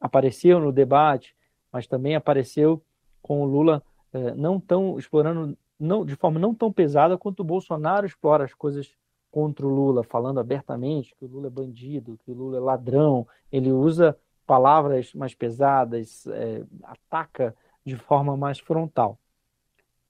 apareceu 0.00 0.60
no 0.60 0.70
debate, 0.70 1.34
mas 1.72 1.86
também 1.86 2.14
apareceu 2.14 2.82
com 3.20 3.42
o 3.42 3.46
Lula 3.46 3.82
é, 4.12 4.34
não 4.34 4.60
tão 4.60 4.96
explorando 4.98 5.56
não, 5.78 6.04
de 6.04 6.14
forma 6.14 6.38
não 6.38 6.54
tão 6.54 6.72
pesada 6.72 7.18
quanto 7.18 7.40
o 7.40 7.44
Bolsonaro 7.44 8.06
explora 8.06 8.44
as 8.44 8.54
coisas 8.54 8.92
contra 9.30 9.66
o 9.66 9.68
Lula, 9.68 10.04
falando 10.04 10.38
abertamente 10.38 11.12
que 11.16 11.24
o 11.24 11.28
Lula 11.28 11.48
é 11.48 11.50
bandido, 11.50 12.16
que 12.24 12.30
o 12.30 12.34
Lula 12.34 12.58
é 12.58 12.60
ladrão. 12.60 13.26
Ele 13.50 13.72
usa 13.72 14.16
palavras 14.46 15.12
mais 15.14 15.34
pesadas, 15.34 16.26
é, 16.26 16.64
ataca 16.84 17.54
de 17.84 17.96
forma 17.96 18.36
mais 18.36 18.58
frontal. 18.58 19.18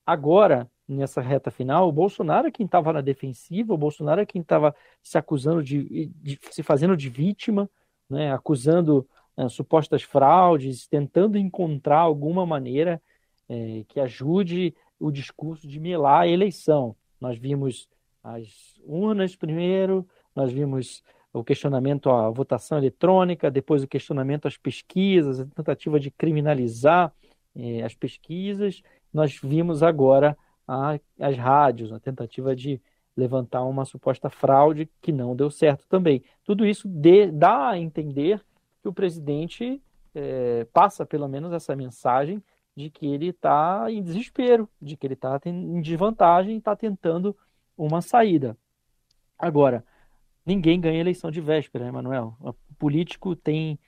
Agora, 0.07 0.71
nessa 0.87 1.21
reta 1.21 1.51
final, 1.51 1.89
o 1.89 1.93
Bolsonaro 1.93 2.47
é 2.47 2.51
quem 2.51 2.67
estava 2.67 2.93
na 2.93 3.01
defensiva, 3.01 3.73
o 3.73 3.79
Bolsonaro 3.79 4.21
é 4.21 4.27
quem 4.27 4.43
estava 4.43 4.75
se 5.03 5.17
acusando 5.17 5.63
de, 5.63 6.07
de, 6.07 6.39
se 6.51 6.63
fazendo 6.63 6.97
de 6.97 7.09
vítima, 7.09 7.69
né, 8.09 8.33
acusando 8.33 9.09
é, 9.37 9.49
supostas 9.49 10.03
fraudes, 10.03 10.87
tentando 10.87 11.39
encontrar 11.39 12.01
alguma 12.01 12.45
maneira 12.45 13.01
é, 13.49 13.85
que 13.89 13.99
ajude 13.99 14.75
o 14.99 15.11
discurso 15.11 15.67
de 15.67 15.81
melar 15.81 16.23
a 16.23 16.29
eleição. 16.29 16.95
Nós 17.21 17.39
vimos 17.39 17.89
as 18.23 18.81
urnas 18.85 19.35
primeiro, 19.37 20.07
nós 20.35 20.53
vimos 20.53 21.03
o 21.35 21.43
questionamento 21.43 22.09
à 22.11 22.31
votação 22.31 22.79
eletrônica, 22.79 23.51
depois 23.51 23.83
o 23.83 23.89
questionamento 23.89 24.47
às 24.47 24.57
pesquisas, 24.57 25.41
a 25.41 25.45
tentativa 25.45 25.99
de 25.99 26.09
criminalizar 26.09 27.13
eh, 27.57 27.83
as 27.83 27.93
pesquisas. 27.93 28.83
Nós 29.13 29.37
vimos 29.43 29.83
agora 29.83 30.39
a, 30.67 30.97
as 31.21 31.37
rádios, 31.37 31.93
a 31.93 31.99
tentativa 31.99 32.55
de 32.55 32.81
levantar 33.17 33.65
uma 33.65 33.85
suposta 33.85 34.31
fraude 34.31 34.89
que 35.03 35.11
não 35.11 35.35
deu 35.35 35.51
certo 35.51 35.87
também. 35.89 36.23
Tudo 36.45 36.65
isso 36.65 36.89
de, 36.89 37.31
dá 37.33 37.71
a 37.71 37.79
entender 37.79 38.41
que 38.81 38.89
o 38.89 38.93
presidente 38.93 39.83
eh, 40.15 40.67
passa 40.73 41.05
pelo 41.05 41.27
menos 41.27 41.53
essa 41.53 41.75
mensagem 41.75 42.41
de 42.77 42.91
que 42.91 43.07
ele 43.07 43.31
está 43.31 43.87
em 43.91 44.03
desespero, 44.03 44.69
de 44.81 44.97
que 44.97 45.05
ele 45.05 45.15
está 45.15 45.41
em 45.45 45.81
desvantagem 45.81 46.55
e 46.55 46.59
está 46.59 46.77
tentando 46.77 47.37
uma 47.77 48.01
saída. 48.01 48.57
Agora, 49.37 49.85
ninguém 50.45 50.81
ganha 50.81 51.01
eleição 51.01 51.31
de 51.31 51.41
véspera, 51.41 51.87
Emanuel. 51.87 52.37
O 52.41 52.53
político 52.79 53.35
tem 53.35 53.79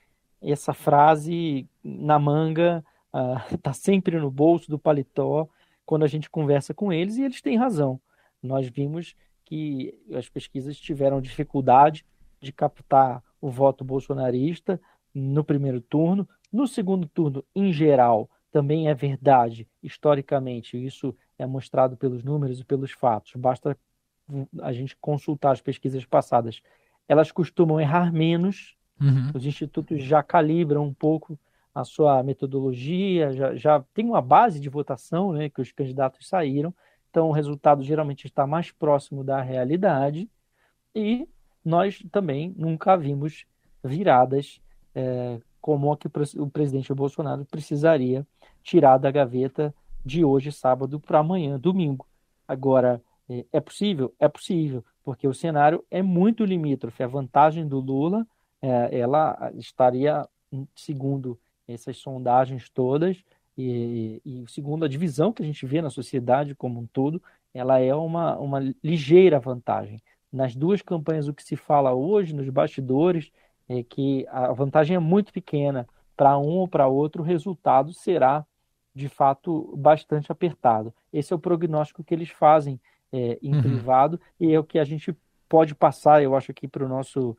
essa 0.41 0.73
frase 0.73 1.67
na 1.83 2.19
manga, 2.19 2.83
está 3.51 3.71
uh, 3.71 3.73
sempre 3.73 4.19
no 4.19 4.29
bolso 4.29 4.69
do 4.69 4.79
paletó 4.79 5.47
quando 5.85 6.03
a 6.03 6.07
gente 6.07 6.29
conversa 6.29 6.73
com 6.73 6.91
eles 6.91 7.17
e 7.17 7.23
eles 7.23 7.41
têm 7.41 7.57
razão. 7.57 7.99
Nós 8.41 8.67
vimos 8.67 9.15
que 9.45 9.97
as 10.13 10.27
pesquisas 10.27 10.77
tiveram 10.77 11.21
dificuldade 11.21 12.05
de 12.41 12.51
captar 12.51 13.23
o 13.39 13.49
voto 13.49 13.83
bolsonarista 13.83 14.79
no 15.13 15.43
primeiro 15.43 15.81
turno. 15.81 16.27
No 16.51 16.67
segundo 16.67 17.07
turno, 17.07 17.43
em 17.55 17.71
geral, 17.71 18.29
também 18.51 18.89
é 18.89 18.93
verdade, 18.93 19.67
historicamente, 19.83 20.83
isso 20.83 21.15
é 21.37 21.45
mostrado 21.45 21.95
pelos 21.95 22.23
números 22.23 22.59
e 22.59 22.65
pelos 22.65 22.91
fatos, 22.91 23.33
basta 23.35 23.77
a 24.61 24.73
gente 24.73 24.95
consultar 24.97 25.51
as 25.51 25.61
pesquisas 25.61 26.05
passadas. 26.05 26.61
Elas 27.07 27.31
costumam 27.31 27.79
errar 27.79 28.11
menos, 28.11 28.75
uhum. 28.99 29.31
os 29.33 29.45
institutos 29.45 30.03
já 30.03 30.21
calibram 30.21 30.83
um 30.83 30.93
pouco 30.93 31.39
a 31.73 31.83
sua 31.83 32.23
metodologia, 32.23 33.31
já, 33.33 33.55
já 33.55 33.83
tem 33.93 34.05
uma 34.05 34.21
base 34.21 34.59
de 34.59 34.67
votação 34.67 35.31
né, 35.31 35.49
que 35.49 35.61
os 35.61 35.71
candidatos 35.71 36.27
saíram, 36.27 36.73
então 37.09 37.29
o 37.29 37.31
resultado 37.31 37.83
geralmente 37.83 38.25
está 38.25 38.47
mais 38.47 38.71
próximo 38.71 39.23
da 39.23 39.41
realidade 39.41 40.29
e 40.95 41.29
nós 41.63 42.03
também 42.11 42.53
nunca 42.57 42.97
vimos 42.97 43.45
viradas 43.83 44.59
é, 44.95 45.39
como 45.61 45.91
a 45.91 45.97
que 45.97 46.07
o 46.39 46.49
presidente 46.49 46.93
Bolsonaro 46.93 47.45
precisaria 47.45 48.25
tirar 48.63 48.97
da 48.97 49.11
gaveta 49.11 49.73
de 50.03 50.23
hoje, 50.23 50.51
sábado, 50.51 50.99
para 50.99 51.19
amanhã, 51.19 51.59
domingo. 51.59 52.07
Agora, 52.47 53.01
é, 53.29 53.45
é 53.53 53.59
possível? 53.59 54.13
É 54.19 54.27
possível, 54.27 54.83
porque 55.03 55.27
o 55.27 55.33
cenário 55.33 55.83
é 55.89 56.01
muito 56.01 56.45
limítrofe. 56.45 57.03
A 57.03 57.07
vantagem 57.07 57.67
do 57.67 57.79
Lula, 57.79 58.25
é, 58.61 58.99
ela 58.99 59.51
estaria, 59.55 60.27
segundo 60.75 61.39
essas 61.67 61.97
sondagens 61.97 62.69
todas, 62.69 63.23
e, 63.57 64.21
e, 64.23 64.45
segundo 64.47 64.85
a 64.85 64.87
divisão 64.87 65.33
que 65.33 65.41
a 65.41 65.45
gente 65.45 65.65
vê 65.65 65.81
na 65.81 65.89
sociedade 65.89 66.53
como 66.53 66.79
um 66.79 66.85
todo, 66.85 67.21
ela 67.53 67.79
é 67.79 67.93
uma, 67.93 68.37
uma 68.37 68.59
ligeira 68.83 69.39
vantagem. 69.39 69.99
Nas 70.31 70.55
duas 70.55 70.81
campanhas, 70.81 71.27
o 71.27 71.33
que 71.33 71.43
se 71.43 71.55
fala 71.55 71.93
hoje, 71.93 72.35
nos 72.35 72.47
bastidores, 72.49 73.31
é 73.67 73.83
que 73.83 74.25
a 74.29 74.53
vantagem 74.53 74.95
é 74.95 74.99
muito 74.99 75.33
pequena 75.33 75.87
para 76.15 76.37
um 76.37 76.57
ou 76.57 76.67
para 76.67 76.87
outro, 76.87 77.21
o 77.21 77.25
resultado 77.25 77.93
será 77.93 78.45
de 78.93 79.09
fato 79.09 79.75
bastante 79.77 80.31
apertado. 80.31 80.93
Esse 81.11 81.33
é 81.33 81.35
o 81.35 81.39
prognóstico 81.39 82.03
que 82.03 82.13
eles 82.13 82.29
fazem 82.29 82.79
é, 83.11 83.37
em 83.41 83.55
uhum. 83.55 83.61
privado 83.61 84.19
e 84.39 84.53
é 84.53 84.59
o 84.59 84.63
que 84.63 84.79
a 84.79 84.83
gente 84.83 85.15
pode 85.47 85.73
passar, 85.73 86.21
eu 86.21 86.35
acho, 86.35 86.51
aqui 86.51 86.67
para 86.67 86.85
o 86.85 86.89
nosso 86.89 87.37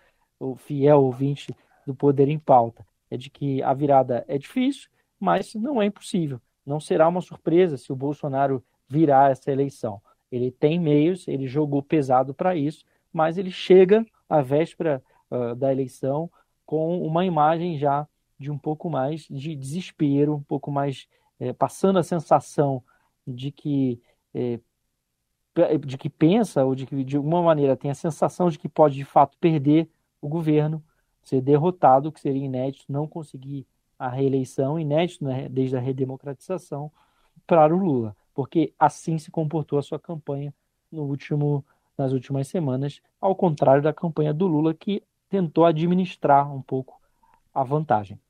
fiel 0.56 1.02
ouvinte 1.02 1.54
do 1.86 1.94
Poder 1.94 2.28
em 2.28 2.38
Pauta. 2.38 2.86
É 3.10 3.16
de 3.16 3.30
que 3.30 3.62
a 3.62 3.72
virada 3.72 4.24
é 4.28 4.38
difícil, 4.38 4.88
mas 5.18 5.54
não 5.54 5.80
é 5.80 5.86
impossível. 5.86 6.40
Não 6.64 6.78
será 6.78 7.08
uma 7.08 7.20
surpresa 7.20 7.76
se 7.76 7.92
o 7.92 7.96
Bolsonaro 7.96 8.62
virar 8.88 9.30
essa 9.30 9.50
eleição. 9.50 10.00
Ele 10.30 10.50
tem 10.50 10.78
meios, 10.78 11.26
ele 11.26 11.46
jogou 11.46 11.82
pesado 11.82 12.34
para 12.34 12.54
isso, 12.54 12.84
mas 13.12 13.38
ele 13.38 13.50
chega 13.50 14.04
à 14.28 14.42
véspera 14.42 15.02
uh, 15.30 15.54
da 15.54 15.72
eleição 15.72 16.30
com 16.66 17.02
uma 17.02 17.24
imagem 17.24 17.78
já 17.78 18.06
de 18.38 18.50
um 18.50 18.58
pouco 18.58 18.90
mais 18.90 19.26
de 19.28 19.56
desespero, 19.56 20.34
um 20.34 20.42
pouco 20.42 20.70
mais 20.70 21.08
é, 21.40 21.52
passando 21.52 21.98
a 21.98 22.02
sensação 22.02 22.82
de 23.26 23.50
que 23.50 24.00
é, 24.34 24.60
de 25.84 25.98
que 25.98 26.08
pensa 26.08 26.64
ou 26.64 26.74
de 26.74 26.86
que 26.86 27.04
de 27.04 27.16
alguma 27.16 27.42
maneira 27.42 27.76
tem 27.76 27.90
a 27.90 27.94
sensação 27.94 28.48
de 28.48 28.58
que 28.58 28.68
pode 28.68 28.94
de 28.96 29.04
fato 29.04 29.36
perder 29.38 29.88
o 30.20 30.28
governo, 30.28 30.82
ser 31.22 31.40
derrotado, 31.40 32.12
que 32.12 32.20
seria 32.20 32.44
inédito, 32.44 32.84
não 32.88 33.06
conseguir 33.06 33.66
a 33.98 34.08
reeleição, 34.08 34.78
inédito 34.78 35.24
né, 35.24 35.48
desde 35.48 35.76
a 35.76 35.80
redemocratização 35.80 36.90
para 37.46 37.74
o 37.74 37.78
Lula, 37.78 38.16
porque 38.34 38.72
assim 38.78 39.18
se 39.18 39.30
comportou 39.30 39.78
a 39.78 39.82
sua 39.82 39.98
campanha 39.98 40.54
no 40.90 41.02
último 41.02 41.64
nas 41.96 42.12
últimas 42.12 42.46
semanas, 42.46 43.00
ao 43.20 43.34
contrário 43.34 43.82
da 43.82 43.92
campanha 43.92 44.32
do 44.32 44.46
Lula 44.46 44.72
que 44.72 45.02
tentou 45.28 45.66
administrar 45.66 46.48
um 46.54 46.62
pouco 46.62 47.00
a 47.52 47.64
vantagem. 47.64 48.20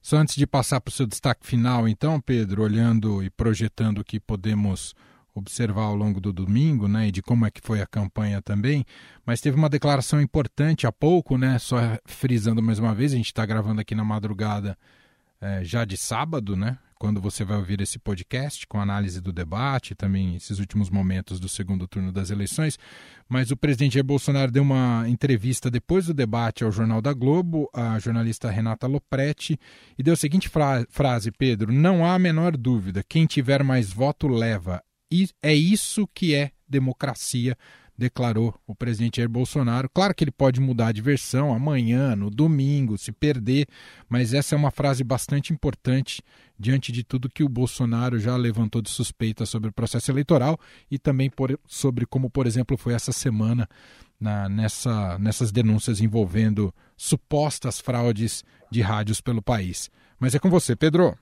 Só 0.00 0.16
antes 0.16 0.36
de 0.36 0.46
passar 0.46 0.80
para 0.80 0.90
o 0.90 0.94
seu 0.94 1.06
destaque 1.06 1.46
final, 1.46 1.86
então, 1.86 2.18
Pedro, 2.18 2.62
olhando 2.62 3.22
e 3.22 3.28
projetando 3.28 3.98
o 3.98 4.04
que 4.04 4.18
podemos 4.18 4.94
observar 5.38 5.82
ao 5.82 5.94
longo 5.94 6.20
do 6.20 6.32
domingo, 6.32 6.88
né, 6.88 7.08
e 7.08 7.12
de 7.12 7.22
como 7.22 7.46
é 7.46 7.50
que 7.50 7.60
foi 7.62 7.80
a 7.80 7.86
campanha 7.86 8.42
também, 8.42 8.84
mas 9.24 9.40
teve 9.40 9.56
uma 9.56 9.68
declaração 9.68 10.20
importante 10.20 10.86
há 10.86 10.92
pouco, 10.92 11.38
né, 11.38 11.58
só 11.58 11.76
frisando 12.04 12.62
mais 12.62 12.78
uma 12.78 12.94
vez, 12.94 13.12
a 13.12 13.16
gente 13.16 13.26
está 13.26 13.46
gravando 13.46 13.80
aqui 13.80 13.94
na 13.94 14.04
madrugada 14.04 14.76
é, 15.40 15.62
já 15.64 15.84
de 15.84 15.96
sábado, 15.96 16.56
né, 16.56 16.78
quando 16.98 17.20
você 17.20 17.44
vai 17.44 17.56
ouvir 17.56 17.80
esse 17.80 17.98
podcast 17.98 18.66
com 18.66 18.80
análise 18.80 19.20
do 19.20 19.32
debate, 19.32 19.94
também 19.94 20.34
esses 20.34 20.58
últimos 20.58 20.90
momentos 20.90 21.38
do 21.38 21.48
segundo 21.48 21.86
turno 21.86 22.10
das 22.10 22.30
eleições. 22.30 22.76
Mas 23.28 23.50
o 23.50 23.56
presidente 23.56 23.94
Jair 23.94 24.04
Bolsonaro 24.04 24.50
deu 24.50 24.62
uma 24.62 25.04
entrevista 25.08 25.70
depois 25.70 26.06
do 26.06 26.14
debate 26.14 26.64
ao 26.64 26.72
Jornal 26.72 27.00
da 27.00 27.12
Globo, 27.12 27.70
a 27.72 27.98
jornalista 28.00 28.50
Renata 28.50 28.86
Lopretti, 28.86 29.58
e 29.96 30.02
deu 30.02 30.14
a 30.14 30.16
seguinte 30.16 30.48
fra 30.48 30.84
frase, 30.90 31.30
Pedro: 31.30 31.72
Não 31.72 32.04
há 32.04 32.14
a 32.14 32.18
menor 32.18 32.56
dúvida, 32.56 33.04
quem 33.08 33.26
tiver 33.26 33.62
mais 33.62 33.92
voto 33.92 34.26
leva. 34.26 34.82
É 35.42 35.54
isso 35.54 36.06
que 36.08 36.34
é 36.34 36.52
democracia 36.68 37.56
declarou 37.98 38.54
o 38.64 38.76
presidente 38.76 39.16
Jair 39.16 39.28
Bolsonaro. 39.28 39.90
Claro 39.92 40.14
que 40.14 40.22
ele 40.22 40.30
pode 40.30 40.60
mudar 40.60 40.92
de 40.92 41.02
versão 41.02 41.52
amanhã, 41.52 42.14
no 42.14 42.30
domingo, 42.30 42.96
se 42.96 43.10
perder, 43.10 43.66
mas 44.08 44.32
essa 44.32 44.54
é 44.54 44.56
uma 44.58 44.70
frase 44.70 45.02
bastante 45.02 45.52
importante 45.52 46.22
diante 46.56 46.92
de 46.92 47.02
tudo 47.02 47.28
que 47.28 47.42
o 47.42 47.48
Bolsonaro 47.48 48.18
já 48.20 48.36
levantou 48.36 48.80
de 48.80 48.88
suspeita 48.88 49.44
sobre 49.44 49.70
o 49.70 49.72
processo 49.72 50.12
eleitoral 50.12 50.58
e 50.88 50.96
também 50.96 51.28
por, 51.28 51.58
sobre 51.66 52.06
como, 52.06 52.30
por 52.30 52.46
exemplo, 52.46 52.76
foi 52.76 52.94
essa 52.94 53.10
semana 53.10 53.68
na, 54.20 54.48
nessa, 54.48 55.18
nessas 55.18 55.50
denúncias 55.50 56.00
envolvendo 56.00 56.72
supostas 56.96 57.80
fraudes 57.80 58.44
de 58.70 58.80
rádios 58.80 59.20
pelo 59.20 59.42
país. 59.42 59.90
Mas 60.20 60.36
é 60.36 60.38
com 60.38 60.50
você, 60.50 60.76
Pedro. 60.76 61.16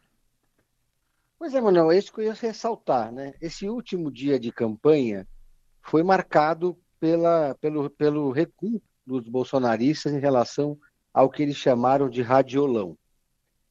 Pois 1.46 1.54
é, 1.54 1.60
Manuel, 1.60 1.92
é 1.92 1.98
isso 1.98 2.12
que 2.12 2.22
eu 2.22 2.24
ia 2.24 2.32
ressaltar. 2.32 3.12
Né? 3.12 3.32
Esse 3.40 3.68
último 3.68 4.10
dia 4.10 4.36
de 4.36 4.50
campanha 4.50 5.28
foi 5.80 6.02
marcado 6.02 6.76
pela, 6.98 7.54
pelo, 7.60 7.88
pelo 7.88 8.32
recuo 8.32 8.82
dos 9.06 9.28
bolsonaristas 9.28 10.12
em 10.12 10.18
relação 10.18 10.76
ao 11.14 11.30
que 11.30 11.44
eles 11.44 11.54
chamaram 11.54 12.10
de 12.10 12.20
radiolão, 12.20 12.98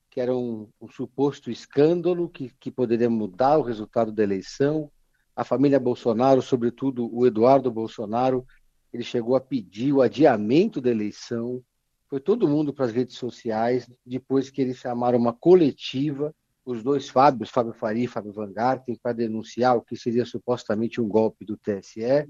que 0.09 0.21
era 0.21 0.33
um, 0.33 0.69
um 0.79 0.88
suposto 0.88 1.51
escândalo 1.51 2.29
que, 2.29 2.49
que 2.61 2.71
poderia 2.71 3.09
mudar 3.09 3.57
o 3.57 3.61
resultado 3.61 4.09
da 4.09 4.23
eleição. 4.23 4.89
A 5.35 5.43
família 5.43 5.77
Bolsonaro, 5.77 6.41
sobretudo 6.41 7.13
o 7.13 7.27
Eduardo 7.27 7.69
Bolsonaro, 7.69 8.45
ele 8.93 9.03
chegou 9.03 9.35
a 9.35 9.41
pedir 9.41 9.91
o 9.91 10.01
adiamento 10.01 10.79
da 10.79 10.91
eleição. 10.91 11.61
Foi 12.07 12.21
todo 12.21 12.47
mundo 12.47 12.73
para 12.73 12.85
as 12.85 12.93
redes 12.93 13.17
sociais, 13.17 13.85
depois 14.05 14.49
que 14.49 14.61
eles 14.61 14.77
chamaram 14.77 15.19
uma 15.19 15.33
coletiva, 15.33 16.33
os 16.65 16.84
dois 16.84 17.08
Fábios, 17.08 17.49
Fábio 17.49 17.73
Faria 17.73 18.06
e 18.06 18.08
Fábio 18.08 18.34
Van 18.34 18.51
para 19.01 19.13
denunciar 19.13 19.78
o 19.78 19.82
que 19.82 19.95
seria 19.95 20.25
supostamente 20.25 20.99
um 20.99 21.08
golpe 21.08 21.45
do 21.45 21.56
TSE. 21.56 22.28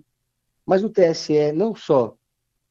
Mas 0.66 0.84
o 0.84 0.90
TSE 0.90 1.52
não 1.54 1.74
só 1.74 2.16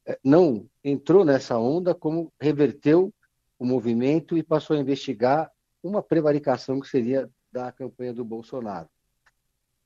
eh, 0.07 0.19
não 0.23 0.69
entrou 0.83 1.25
nessa 1.25 1.59
onda, 1.59 1.95
como 1.95 2.33
reverteu 2.39 3.13
o 3.59 3.65
movimento 3.65 4.37
e 4.37 4.43
passou 4.43 4.77
a 4.77 4.81
investigar 4.81 5.51
uma 5.83 6.03
prevaricação 6.03 6.81
que 6.81 6.89
seria 6.89 7.31
da 7.51 7.73
campanha 7.73 8.13
do 8.13 8.25
Bolsonaro 8.25 8.89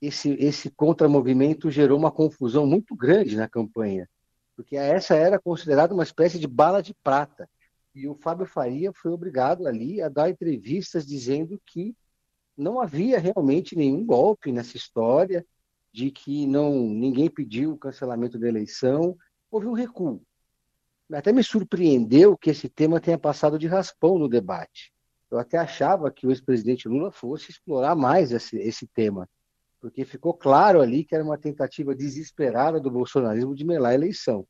esse, 0.01 0.31
esse 0.35 0.71
contramovimento 0.71 1.71
gerou 1.71 1.99
uma 1.99 2.11
confusão 2.11 2.67
muito 2.67 2.95
grande 2.95 3.37
na 3.37 3.49
campanha, 3.49 4.09
porque 4.57 4.77
essa 4.77 5.14
era 5.14 5.38
considerada 5.38 5.93
uma 5.93 6.03
espécie 6.03 6.38
de 6.38 6.47
bala 6.47 6.83
de 6.83 6.95
prata. 6.95 7.49
E 7.99 8.07
o 8.07 8.15
Fábio 8.15 8.47
Faria 8.47 8.93
foi 8.93 9.11
obrigado 9.11 9.67
ali 9.67 10.01
a 10.01 10.09
dar 10.09 10.31
entrevistas 10.31 11.05
dizendo 11.05 11.61
que 11.67 11.97
não 12.57 12.81
havia 12.81 13.19
realmente 13.19 13.75
nenhum 13.75 14.07
golpe 14.07 14.53
nessa 14.53 14.77
história, 14.77 15.45
de 15.93 16.13
que 16.13 16.47
não 16.47 16.73
ninguém 16.73 17.29
pediu 17.29 17.73
o 17.73 17.77
cancelamento 17.77 18.39
da 18.39 18.47
eleição, 18.47 19.17
houve 19.51 19.67
um 19.67 19.73
recuo. 19.73 20.23
Até 21.13 21.33
me 21.33 21.43
surpreendeu 21.43 22.39
que 22.39 22.51
esse 22.51 22.69
tema 22.69 23.01
tenha 23.01 23.19
passado 23.19 23.59
de 23.59 23.67
raspão 23.67 24.17
no 24.17 24.29
debate. 24.29 24.93
Eu 25.29 25.37
até 25.37 25.59
achava 25.59 26.09
que 26.09 26.25
o 26.25 26.31
ex-presidente 26.31 26.89
Lula 26.89 27.11
fosse 27.11 27.51
explorar 27.51 27.97
mais 27.97 28.31
esse, 28.31 28.57
esse 28.59 28.87
tema 28.87 29.29
porque 29.81 30.05
ficou 30.05 30.35
claro 30.35 30.81
ali 30.81 31.05
que 31.05 31.15
era 31.15 31.25
uma 31.25 31.39
tentativa 31.39 31.95
desesperada 31.95 32.81
do 32.81 32.91
bolsonarismo 32.91 33.55
de 33.55 33.65
melar 33.65 33.93
a 33.93 33.95
eleição. 33.95 34.47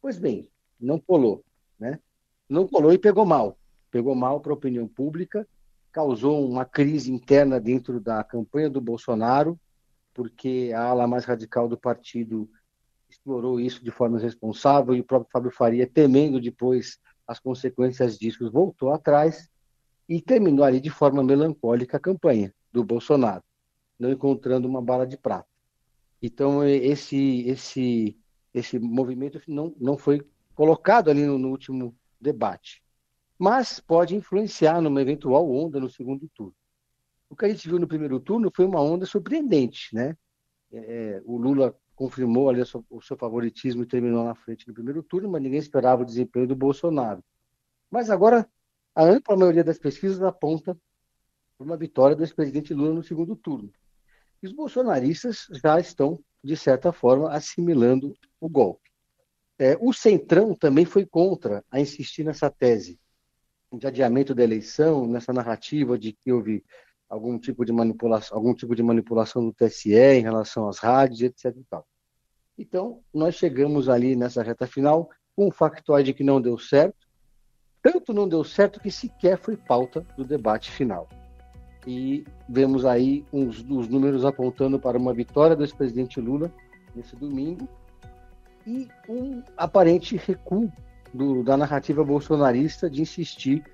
Pois 0.00 0.18
bem, 0.18 0.50
não 0.80 1.00
colou, 1.00 1.44
né? 1.78 1.98
Não 2.48 2.66
colou 2.66 2.92
e 2.92 2.98
pegou 2.98 3.26
mal. 3.26 3.58
Pegou 3.90 4.14
mal 4.14 4.40
para 4.40 4.52
a 4.52 4.54
opinião 4.54 4.86
pública, 4.86 5.46
causou 5.90 6.48
uma 6.48 6.64
crise 6.64 7.12
interna 7.12 7.58
dentro 7.58 8.00
da 8.00 8.22
campanha 8.22 8.68
do 8.68 8.80
Bolsonaro, 8.80 9.58
porque 10.12 10.72
a 10.74 10.82
ala 10.84 11.06
mais 11.06 11.24
radical 11.24 11.68
do 11.68 11.78
partido 11.78 12.48
explorou 13.08 13.58
isso 13.58 13.82
de 13.82 13.90
forma 13.90 14.18
irresponsável 14.18 14.94
e 14.94 15.00
o 15.00 15.04
próprio 15.04 15.30
Fábio 15.32 15.50
Faria, 15.50 15.86
temendo 15.86 16.40
depois 16.40 16.98
as 17.26 17.38
consequências 17.38 18.18
disso, 18.18 18.50
voltou 18.50 18.92
atrás 18.92 19.48
e 20.08 20.20
terminou 20.20 20.64
ali 20.64 20.80
de 20.80 20.90
forma 20.90 21.22
melancólica 21.22 21.96
a 21.96 22.00
campanha 22.00 22.54
do 22.72 22.84
Bolsonaro 22.84 23.42
não 23.98 24.12
encontrando 24.12 24.68
uma 24.68 24.80
bala 24.80 25.06
de 25.06 25.16
prata. 25.16 25.48
Então 26.22 26.64
esse 26.64 27.42
esse 27.46 28.16
esse 28.54 28.78
movimento 28.78 29.40
não, 29.46 29.74
não 29.78 29.98
foi 29.98 30.26
colocado 30.54 31.10
ali 31.10 31.24
no, 31.24 31.38
no 31.38 31.48
último 31.50 31.94
debate, 32.20 32.82
mas 33.38 33.80
pode 33.80 34.14
influenciar 34.14 34.80
numa 34.80 35.00
eventual 35.00 35.50
onda 35.50 35.78
no 35.78 35.88
segundo 35.88 36.28
turno. 36.34 36.54
O 37.30 37.36
que 37.36 37.44
a 37.44 37.48
gente 37.48 37.68
viu 37.68 37.78
no 37.78 37.86
primeiro 37.86 38.18
turno 38.18 38.50
foi 38.54 38.64
uma 38.64 38.80
onda 38.80 39.06
surpreendente, 39.06 39.94
né? 39.94 40.16
É, 40.72 40.78
é 40.78 41.22
o 41.24 41.36
Lula 41.36 41.78
confirmou 41.94 42.48
ali 42.48 42.62
o 42.62 43.02
seu 43.02 43.16
favoritismo 43.16 43.82
e 43.82 43.86
terminou 43.86 44.24
na 44.24 44.34
frente 44.34 44.68
no 44.68 44.72
primeiro 44.72 45.02
turno, 45.02 45.28
mas 45.28 45.42
ninguém 45.42 45.58
esperava 45.58 46.02
o 46.02 46.06
desempenho 46.06 46.46
do 46.46 46.54
Bolsonaro. 46.54 47.22
Mas 47.90 48.08
agora 48.08 48.48
a 48.94 49.04
ampla 49.04 49.36
maioria 49.36 49.64
das 49.64 49.78
pesquisas 49.78 50.22
aponta 50.22 50.78
para 51.56 51.64
uma 51.64 51.76
vitória 51.76 52.14
do 52.14 52.22
ex-presidente 52.22 52.72
Lula 52.72 52.94
no 52.94 53.02
segundo 53.02 53.34
turno. 53.34 53.72
E 54.40 54.46
os 54.46 54.52
bolsonaristas 54.52 55.48
já 55.60 55.80
estão, 55.80 56.22
de 56.42 56.56
certa 56.56 56.92
forma, 56.92 57.32
assimilando 57.32 58.14
o 58.40 58.48
golpe. 58.48 58.88
É, 59.58 59.76
o 59.80 59.92
Centrão 59.92 60.54
também 60.54 60.84
foi 60.84 61.04
contra 61.04 61.64
a 61.70 61.80
insistir 61.80 62.24
nessa 62.24 62.48
tese 62.48 62.98
de 63.72 63.86
adiamento 63.86 64.34
da 64.34 64.44
eleição, 64.44 65.06
nessa 65.06 65.32
narrativa 65.32 65.98
de 65.98 66.12
que 66.12 66.32
houve 66.32 66.64
algum 67.08 67.38
tipo 67.38 67.64
de 67.64 67.72
manipulação, 67.72 68.36
algum 68.36 68.54
tipo 68.54 68.74
de 68.74 68.82
manipulação 68.82 69.44
do 69.44 69.52
TSE 69.52 69.92
em 69.92 70.22
relação 70.22 70.68
às 70.68 70.78
rádios, 70.78 71.22
etc. 71.22 71.54
Então, 72.56 73.00
nós 73.12 73.34
chegamos 73.34 73.88
ali 73.88 74.14
nessa 74.14 74.42
reta 74.42 74.66
final 74.66 75.10
com 75.34 75.48
um 75.48 75.50
factoide 75.50 76.14
que 76.14 76.24
não 76.24 76.40
deu 76.40 76.58
certo, 76.58 77.06
tanto 77.82 78.12
não 78.12 78.28
deu 78.28 78.44
certo 78.44 78.80
que 78.80 78.90
sequer 78.90 79.38
foi 79.38 79.56
pauta 79.56 80.06
do 80.16 80.24
debate 80.24 80.70
final 80.70 81.08
e 81.86 82.24
vemos 82.48 82.84
aí 82.84 83.24
uns 83.32 83.62
dos 83.62 83.88
números 83.88 84.24
apontando 84.24 84.78
para 84.78 84.98
uma 84.98 85.14
vitória 85.14 85.56
do 85.56 85.62
ex-presidente 85.62 86.20
Lula 86.20 86.52
nesse 86.94 87.16
domingo 87.16 87.66
e 88.68 88.86
um 89.08 89.42
aparente 89.56 90.16
recuo 90.16 90.70
do, 91.14 91.42
da 91.42 91.56
narrativa 91.56 92.04
bolsonarista 92.04 92.90
de 92.90 93.00
insistir 93.00 93.64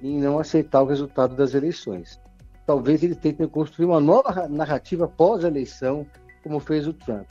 em 0.00 0.20
não 0.20 0.38
aceitar 0.38 0.82
o 0.82 0.86
resultado 0.86 1.34
das 1.34 1.54
eleições. 1.54 2.20
Talvez 2.64 3.02
ele 3.02 3.16
tente 3.16 3.44
construir 3.48 3.86
uma 3.86 4.00
nova 4.00 4.48
narrativa 4.48 5.08
pós-eleição, 5.08 6.06
como 6.42 6.60
fez 6.60 6.86
o 6.86 6.92
Trump. 6.92 7.28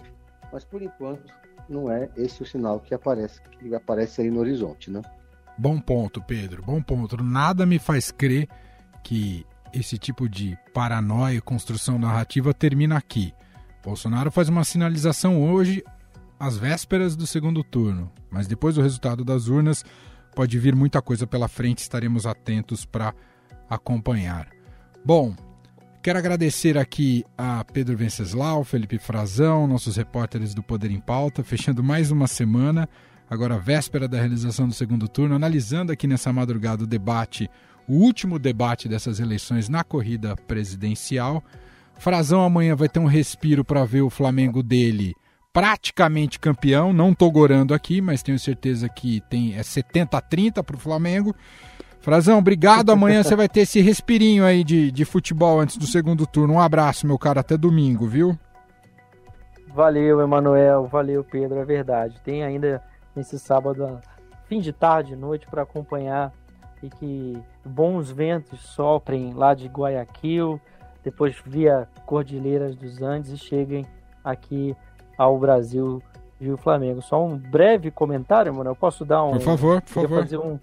Mas 0.51 0.65
por 0.65 0.81
enquanto 0.81 1.23
não 1.69 1.89
é 1.89 2.09
esse 2.17 2.43
o 2.43 2.45
sinal 2.45 2.81
que 2.81 2.93
aparece 2.93 3.41
que 3.41 3.73
aparece 3.73 4.21
aí 4.21 4.29
no 4.29 4.41
horizonte, 4.41 4.91
né? 4.91 5.01
Bom 5.57 5.79
ponto, 5.79 6.21
Pedro. 6.21 6.61
Bom 6.61 6.81
ponto. 6.81 7.23
Nada 7.23 7.65
me 7.65 7.79
faz 7.79 8.11
crer 8.11 8.49
que 9.01 9.45
esse 9.73 9.97
tipo 9.97 10.27
de 10.27 10.57
paranoia 10.73 11.35
e 11.35 11.41
construção 11.41 11.97
narrativa 11.97 12.53
termina 12.53 12.97
aqui. 12.97 13.33
Bolsonaro 13.83 14.31
faz 14.31 14.49
uma 14.49 14.63
sinalização 14.63 15.41
hoje, 15.41 15.83
às 16.39 16.57
vésperas 16.57 17.15
do 17.15 17.25
segundo 17.25 17.63
turno, 17.63 18.11
mas 18.29 18.47
depois 18.47 18.75
do 18.75 18.81
resultado 18.81 19.23
das 19.23 19.47
urnas, 19.47 19.83
pode 20.35 20.57
vir 20.57 20.75
muita 20.75 21.01
coisa 21.01 21.25
pela 21.27 21.47
frente, 21.47 21.79
estaremos 21.79 22.25
atentos 22.25 22.85
para 22.85 23.13
acompanhar. 23.69 24.49
Bom, 25.05 25.35
quero 26.01 26.19
agradecer 26.19 26.77
aqui 26.77 27.23
a 27.37 27.63
Pedro 27.63 27.95
Venceslau, 27.95 28.63
Felipe 28.63 28.97
Frazão, 28.97 29.67
nossos 29.67 29.95
repórteres 29.95 30.53
do 30.53 30.63
Poder 30.63 30.91
em 30.91 30.99
Pauta, 30.99 31.43
fechando 31.43 31.83
mais 31.83 32.11
uma 32.11 32.27
semana, 32.27 32.89
agora 33.29 33.57
véspera 33.57 34.07
da 34.07 34.17
realização 34.17 34.67
do 34.67 34.73
segundo 34.73 35.07
turno, 35.07 35.35
analisando 35.35 35.91
aqui 35.91 36.07
nessa 36.07 36.33
madrugada 36.33 36.83
o 36.83 36.87
debate 36.87 37.49
o 37.87 37.95
último 37.95 38.39
debate 38.39 38.87
dessas 38.87 39.19
eleições 39.19 39.67
na 39.67 39.83
corrida 39.83 40.35
presidencial. 40.35 41.43
Frazão 41.97 42.41
amanhã 42.41 42.75
vai 42.75 42.89
ter 42.89 42.99
um 42.99 43.05
respiro 43.05 43.63
para 43.63 43.85
ver 43.85 44.01
o 44.01 44.09
Flamengo 44.09 44.63
dele 44.63 45.13
praticamente 45.53 46.39
campeão. 46.39 46.91
Não 46.91 47.11
estou 47.11 47.31
gorando 47.31 47.73
aqui, 47.73 48.01
mas 48.01 48.23
tenho 48.23 48.39
certeza 48.39 48.89
que 48.89 49.21
tem 49.29 49.55
é 49.55 49.61
70 49.61 50.17
a 50.17 50.21
30 50.21 50.63
para 50.63 50.75
o 50.75 50.79
Flamengo. 50.79 51.33
Frazão, 52.01 52.39
obrigado. 52.39 52.91
Amanhã 52.91 53.23
você 53.23 53.35
vai 53.35 53.47
ter 53.47 53.61
esse 53.61 53.79
respirinho 53.79 54.43
aí 54.43 54.63
de, 54.63 54.91
de 54.91 55.05
futebol 55.05 55.59
antes 55.59 55.77
do 55.77 55.85
segundo 55.85 56.27
turno. 56.27 56.55
Um 56.55 56.59
abraço, 56.59 57.07
meu 57.07 57.17
cara. 57.17 57.39
Até 57.39 57.55
domingo, 57.55 58.07
viu? 58.07 58.37
Valeu, 59.73 60.19
Emanuel. 60.19 60.85
Valeu, 60.87 61.23
Pedro. 61.23 61.59
É 61.59 61.63
verdade. 61.63 62.19
Tem 62.21 62.43
ainda 62.43 62.83
nesse 63.15 63.39
sábado, 63.39 64.01
fim 64.47 64.59
de 64.59 64.73
tarde, 64.73 65.15
noite, 65.15 65.47
para 65.47 65.61
acompanhar 65.61 66.33
e 66.81 66.89
que 66.89 67.41
bons 67.63 68.11
ventos 68.11 68.59
soprem 68.59 69.33
lá 69.33 69.53
de 69.53 69.67
Guayaquil, 69.67 70.59
depois 71.01 71.41
via 71.45 71.87
Cordilheiras 72.05 72.75
dos 72.75 73.01
Andes 73.01 73.31
e 73.31 73.37
cheguem 73.37 73.85
aqui 74.21 74.75
ao 75.17 75.37
Brasil 75.37 76.01
e 76.39 76.51
o 76.51 76.57
Flamengo. 76.57 77.01
Só 77.01 77.23
um 77.23 77.37
breve 77.37 77.91
comentário, 77.91 78.53
mano. 78.53 78.71
Eu 78.71 78.75
posso 78.75 79.05
dar 79.05 79.23
um. 79.23 79.31
Por 79.31 79.41
favor, 79.41 79.81
por 79.81 79.93
queria 79.93 80.09
favor. 80.09 80.23
Fazer 80.23 80.37
um, 80.37 80.59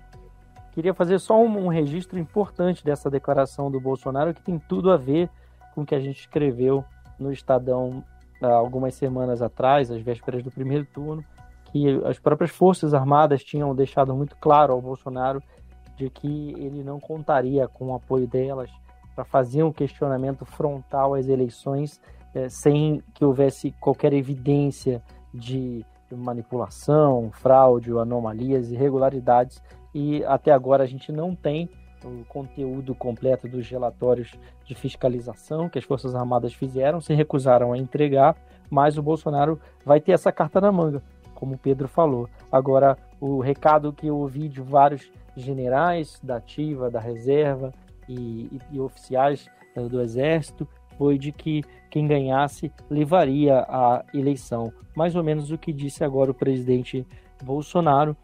queria 0.73 0.95
fazer 0.95 1.19
só 1.19 1.41
um, 1.41 1.67
um 1.67 1.69
registro 1.69 2.19
importante 2.19 2.85
dessa 2.85 3.11
declaração 3.11 3.71
do 3.71 3.81
Bolsonaro 3.81 4.35
que 4.35 4.43
tem 4.43 4.59
tudo 4.59 4.91
a 4.91 4.97
ver 4.97 5.29
com 5.75 5.83
o 5.83 5.87
que 5.87 5.95
a 5.95 6.01
gente 6.01 6.21
escreveu 6.21 6.85
no 7.19 7.33
Estadão 7.33 8.03
há 8.43 8.53
algumas 8.53 8.95
semanas 8.95 9.43
atrás, 9.43 9.91
às 9.91 10.01
vésperas 10.01 10.43
do 10.43 10.51
primeiro 10.51 10.87
turno, 10.87 11.25
que 11.67 12.01
as 12.05 12.19
próprias 12.19 12.51
Forças 12.51 12.95
Armadas 12.95 13.45
tinham 13.45 13.75
deixado 13.75 14.15
muito 14.15 14.37
claro 14.37 14.73
ao 14.73 14.81
Bolsonaro 14.81 15.43
de 15.97 16.09
que 16.09 16.55
ele 16.57 16.83
não 16.83 16.99
contaria 16.99 17.69
com 17.69 17.89
o 17.89 17.95
apoio 17.95 18.27
delas 18.27 18.71
para 19.15 19.25
fazer 19.25 19.63
um 19.63 19.73
questionamento 19.73 20.45
frontal 20.45 21.15
às 21.15 21.29
eleições, 21.29 22.01
eh, 22.35 22.49
sem 22.49 23.03
que 23.15 23.25
houvesse 23.25 23.73
qualquer 23.81 24.13
evidência 24.13 25.03
de 25.33 25.85
manipulação, 26.11 27.31
fraude, 27.33 27.91
anomalias, 27.93 28.71
irregularidades 28.71 29.63
e 29.95 30.25
até 30.25 30.53
agora 30.53 30.85
a 30.85 30.87
gente 30.87 31.13
não 31.13 31.35
tem 31.35 31.69
o 32.05 32.25
conteúdo 32.25 32.95
completo 32.95 33.47
dos 33.47 33.69
relatórios 33.69 34.33
de 34.65 34.75
fiscalização 34.75 35.69
que 35.69 35.79
as 35.79 35.85
Forças 35.85 36.15
Armadas 36.15 36.55
fizeram, 36.55 37.01
se 37.01 37.13
recusaram 37.15 37.73
a 37.73 37.79
entregar, 37.79 38.37
mas 38.71 38.97
o 38.97 39.03
Bolsonaro 39.03 39.61
vai 39.85 40.01
ter 40.01 40.13
essa 40.13 40.33
carta 40.33 40.61
na 40.61 40.73
manga, 40.73 41.03
como 41.35 41.55
o 41.55 41.59
Pedro 41.59 41.89
falou. 41.89 42.29
Agora, 42.51 42.97
o 43.21 43.41
recado 43.41 43.93
que 43.93 44.07
eu 44.07 44.17
ouvi 44.17 44.49
de 44.49 44.61
vários 44.61 45.11
generais 45.37 46.19
da 46.23 46.37
ativa, 46.37 46.91
da 46.91 47.01
reserva 47.01 47.73
e, 48.09 48.49
e, 48.51 48.61
e 48.73 48.81
oficiais 48.81 49.49
eh, 49.77 49.83
do 49.83 50.01
Exército 50.01 50.67
foi 51.01 51.17
de 51.17 51.33
que 51.33 51.63
quem 51.89 52.07
ganhasse 52.07 52.71
levaria 52.91 53.61
a 53.61 54.05
eleição. 54.13 54.71
Mais 54.95 55.17
ou 55.17 55.25
menos 55.25 55.51
o 55.51 55.57
que 55.57 55.73
disse 55.73 56.05
agora 56.05 56.31
o 56.31 56.35
presidente 56.35 57.07
Bolsonaro. 57.43 58.15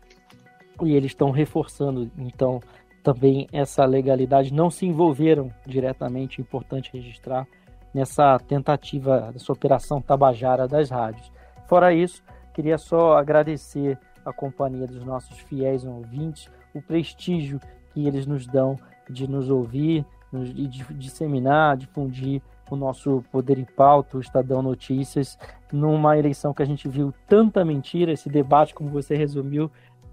E 0.82 0.92
eles 0.92 1.12
estão 1.12 1.30
reforçando, 1.30 2.10
então, 2.18 2.60
também 3.02 3.48
essa 3.50 3.82
legalidade. 3.86 4.52
Não 4.52 4.68
se 4.68 4.84
envolveram 4.84 5.50
diretamente, 5.66 6.38
é 6.38 6.42
importante 6.42 6.90
registrar, 6.92 7.46
nessa 7.94 8.38
tentativa, 8.40 9.30
dessa 9.32 9.50
operação 9.50 10.02
tabajara 10.02 10.68
das 10.68 10.90
rádios. 10.90 11.32
Fora 11.66 11.94
isso, 11.94 12.22
queria 12.52 12.76
só 12.76 13.16
agradecer 13.16 13.98
a 14.22 14.34
companhia 14.34 14.86
dos 14.86 15.02
nossos 15.02 15.38
fiéis 15.38 15.82
ouvintes, 15.86 16.50
o 16.74 16.82
prestígio 16.82 17.58
que 17.94 18.06
eles 18.06 18.26
nos 18.26 18.46
dão 18.46 18.78
de 19.08 19.26
nos 19.26 19.48
ouvir, 19.48 20.04
de 20.30 20.84
disseminar, 20.92 21.78
difundir 21.78 22.42
o 22.70 22.76
nosso 22.76 23.24
Poder 23.30 23.58
em 23.58 23.64
Pauta, 23.64 24.16
o 24.16 24.20
Estadão 24.20 24.62
Notícias, 24.62 25.38
numa 25.72 26.18
eleição 26.18 26.52
que 26.52 26.62
a 26.62 26.66
gente 26.66 26.88
viu 26.88 27.12
tanta 27.28 27.64
mentira, 27.64 28.12
esse 28.12 28.28
debate, 28.28 28.74
como 28.74 28.90
você 28.90 29.16
resumiu, 29.16 29.70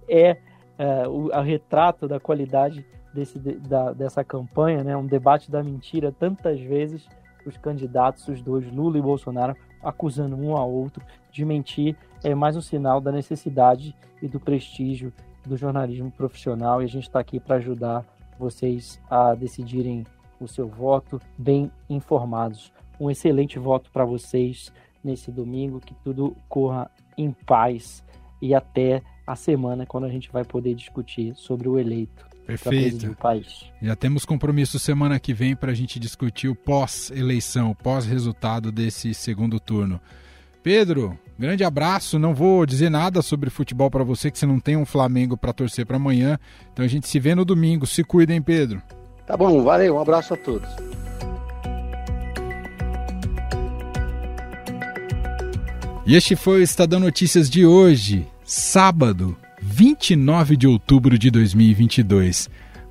é, 0.08 0.38
é 0.78 1.08
o 1.08 1.30
retrato 1.42 2.08
da 2.08 2.20
qualidade 2.20 2.86
desse, 3.14 3.40
da, 3.40 3.94
dessa 3.94 4.24
campanha, 4.24 4.84
né? 4.84 4.96
um 4.98 5.06
debate 5.06 5.50
da 5.50 5.64
mentira, 5.64 6.12
tantas 6.12 6.60
vezes 6.60 7.08
os 7.46 7.58
candidatos, 7.58 8.28
os 8.28 8.42
dois, 8.42 8.72
Lula 8.72 8.98
e 8.98 9.02
Bolsonaro, 9.02 9.56
acusando 9.82 10.36
um 10.36 10.56
ao 10.56 10.72
outro 10.72 11.04
de 11.32 11.44
mentir, 11.44 11.96
é 12.24 12.34
mais 12.34 12.56
um 12.56 12.62
sinal 12.62 13.02
da 13.02 13.12
necessidade 13.12 13.96
e 14.22 14.28
do 14.28 14.40
prestígio 14.40 15.12
do 15.46 15.58
jornalismo 15.58 16.10
profissional 16.12 16.82
e 16.82 16.86
a 16.86 16.88
gente 16.88 17.04
está 17.04 17.20
aqui 17.20 17.40
para 17.40 17.58
ajudar 17.58 18.06
vocês 18.40 19.00
a 19.10 19.36
decidirem 19.36 20.06
o 20.46 20.48
seu 20.48 20.68
voto 20.68 21.20
bem 21.38 21.72
informados. 21.90 22.72
Um 23.00 23.10
excelente 23.10 23.60
voto 23.60 23.90
para 23.92 24.06
vocês 24.06 24.72
nesse 25.04 25.32
domingo, 25.32 25.80
que 25.80 25.96
tudo 26.04 26.36
corra 26.48 26.90
em 27.18 27.32
paz 27.32 28.04
e 28.42 28.54
até 28.54 29.02
a 29.26 29.36
semana 29.36 29.86
quando 29.86 30.06
a 30.06 30.10
gente 30.10 30.32
vai 30.32 30.44
poder 30.44 30.76
discutir 30.76 31.34
sobre 31.36 31.68
o 31.68 31.80
eleito. 31.80 32.26
Perfeito. 32.46 33.16
Já 33.82 33.96
temos 33.96 34.26
compromisso 34.26 34.78
semana 34.78 35.20
que 35.20 35.34
vem 35.34 35.56
para 35.56 35.72
a 35.72 35.74
gente 35.74 35.98
discutir 35.98 36.50
o 36.50 36.56
pós-eleição, 36.56 37.74
pós-resultado 37.74 38.72
desse 38.72 39.14
segundo 39.14 39.60
turno. 39.60 40.00
Pedro, 40.62 41.18
grande 41.40 41.64
abraço. 41.64 42.20
Não 42.20 42.34
vou 42.34 42.66
dizer 42.66 42.90
nada 42.90 43.22
sobre 43.22 43.50
futebol 43.50 43.90
para 43.90 44.04
você, 44.04 44.30
que 44.30 44.38
você 44.38 44.46
não 44.46 44.60
tem 44.60 44.76
um 44.76 44.86
Flamengo 44.86 45.38
para 45.38 45.54
torcer 45.54 45.86
para 45.86 45.96
amanhã. 45.96 46.38
Então 46.72 46.84
a 46.84 46.88
gente 46.88 47.08
se 47.08 47.20
vê 47.20 47.34
no 47.34 47.46
domingo. 47.46 47.88
Se 47.88 48.04
cuidem, 48.04 48.42
Pedro. 48.42 48.82
Tá 49.26 49.38
bom, 49.38 49.64
valeu, 49.64 49.96
um 49.96 50.00
abraço 50.00 50.34
a 50.34 50.38
todos. 50.38 50.70
E 56.06 56.16
este 56.16 56.36
foi 56.36 56.60
o 56.60 56.64
Estadão 56.64 57.00
Notícias 57.00 57.50
de 57.50 57.66
hoje, 57.66 58.28
sábado, 58.44 59.38
29 59.62 60.58
de 60.58 60.68
outubro 60.68 61.18
de 61.18 61.32
2022. 61.32 62.50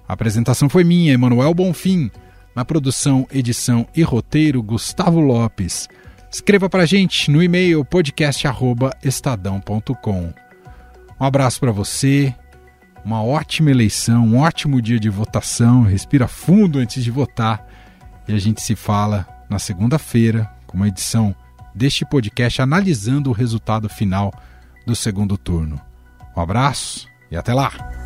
A 0.08 0.14
apresentação 0.14 0.70
foi 0.70 0.82
minha, 0.82 1.12
Emanuel 1.12 1.52
Bonfim. 1.52 2.10
Na 2.56 2.64
produção, 2.64 3.26
edição 3.30 3.86
e 3.94 4.02
roteiro, 4.02 4.62
Gustavo 4.62 5.20
Lopes. 5.20 5.90
Escreva 6.30 6.70
para 6.70 6.86
gente 6.86 7.30
no 7.30 7.42
e-mail 7.42 7.84
podcast@estadão.com. 7.84 10.32
Um 11.20 11.24
abraço 11.24 11.60
para 11.60 11.70
você, 11.70 12.34
uma 13.04 13.22
ótima 13.22 13.70
eleição, 13.70 14.24
um 14.24 14.38
ótimo 14.38 14.80
dia 14.80 14.98
de 14.98 15.08
votação. 15.08 15.82
Respira 15.82 16.28
fundo 16.28 16.78
antes 16.78 17.02
de 17.02 17.10
votar. 17.10 17.66
E 18.28 18.32
a 18.32 18.38
gente 18.38 18.62
se 18.62 18.74
fala 18.74 19.26
na 19.48 19.58
segunda-feira 19.58 20.50
com 20.66 20.76
uma 20.76 20.88
edição 20.88 21.34
deste 21.74 22.04
podcast 22.04 22.62
analisando 22.62 23.30
o 23.30 23.32
resultado 23.32 23.88
final 23.88 24.32
do 24.86 24.94
segundo 24.94 25.36
turno. 25.36 25.80
Um 26.36 26.40
abraço 26.40 27.06
e 27.30 27.36
até 27.36 27.52
lá! 27.52 28.01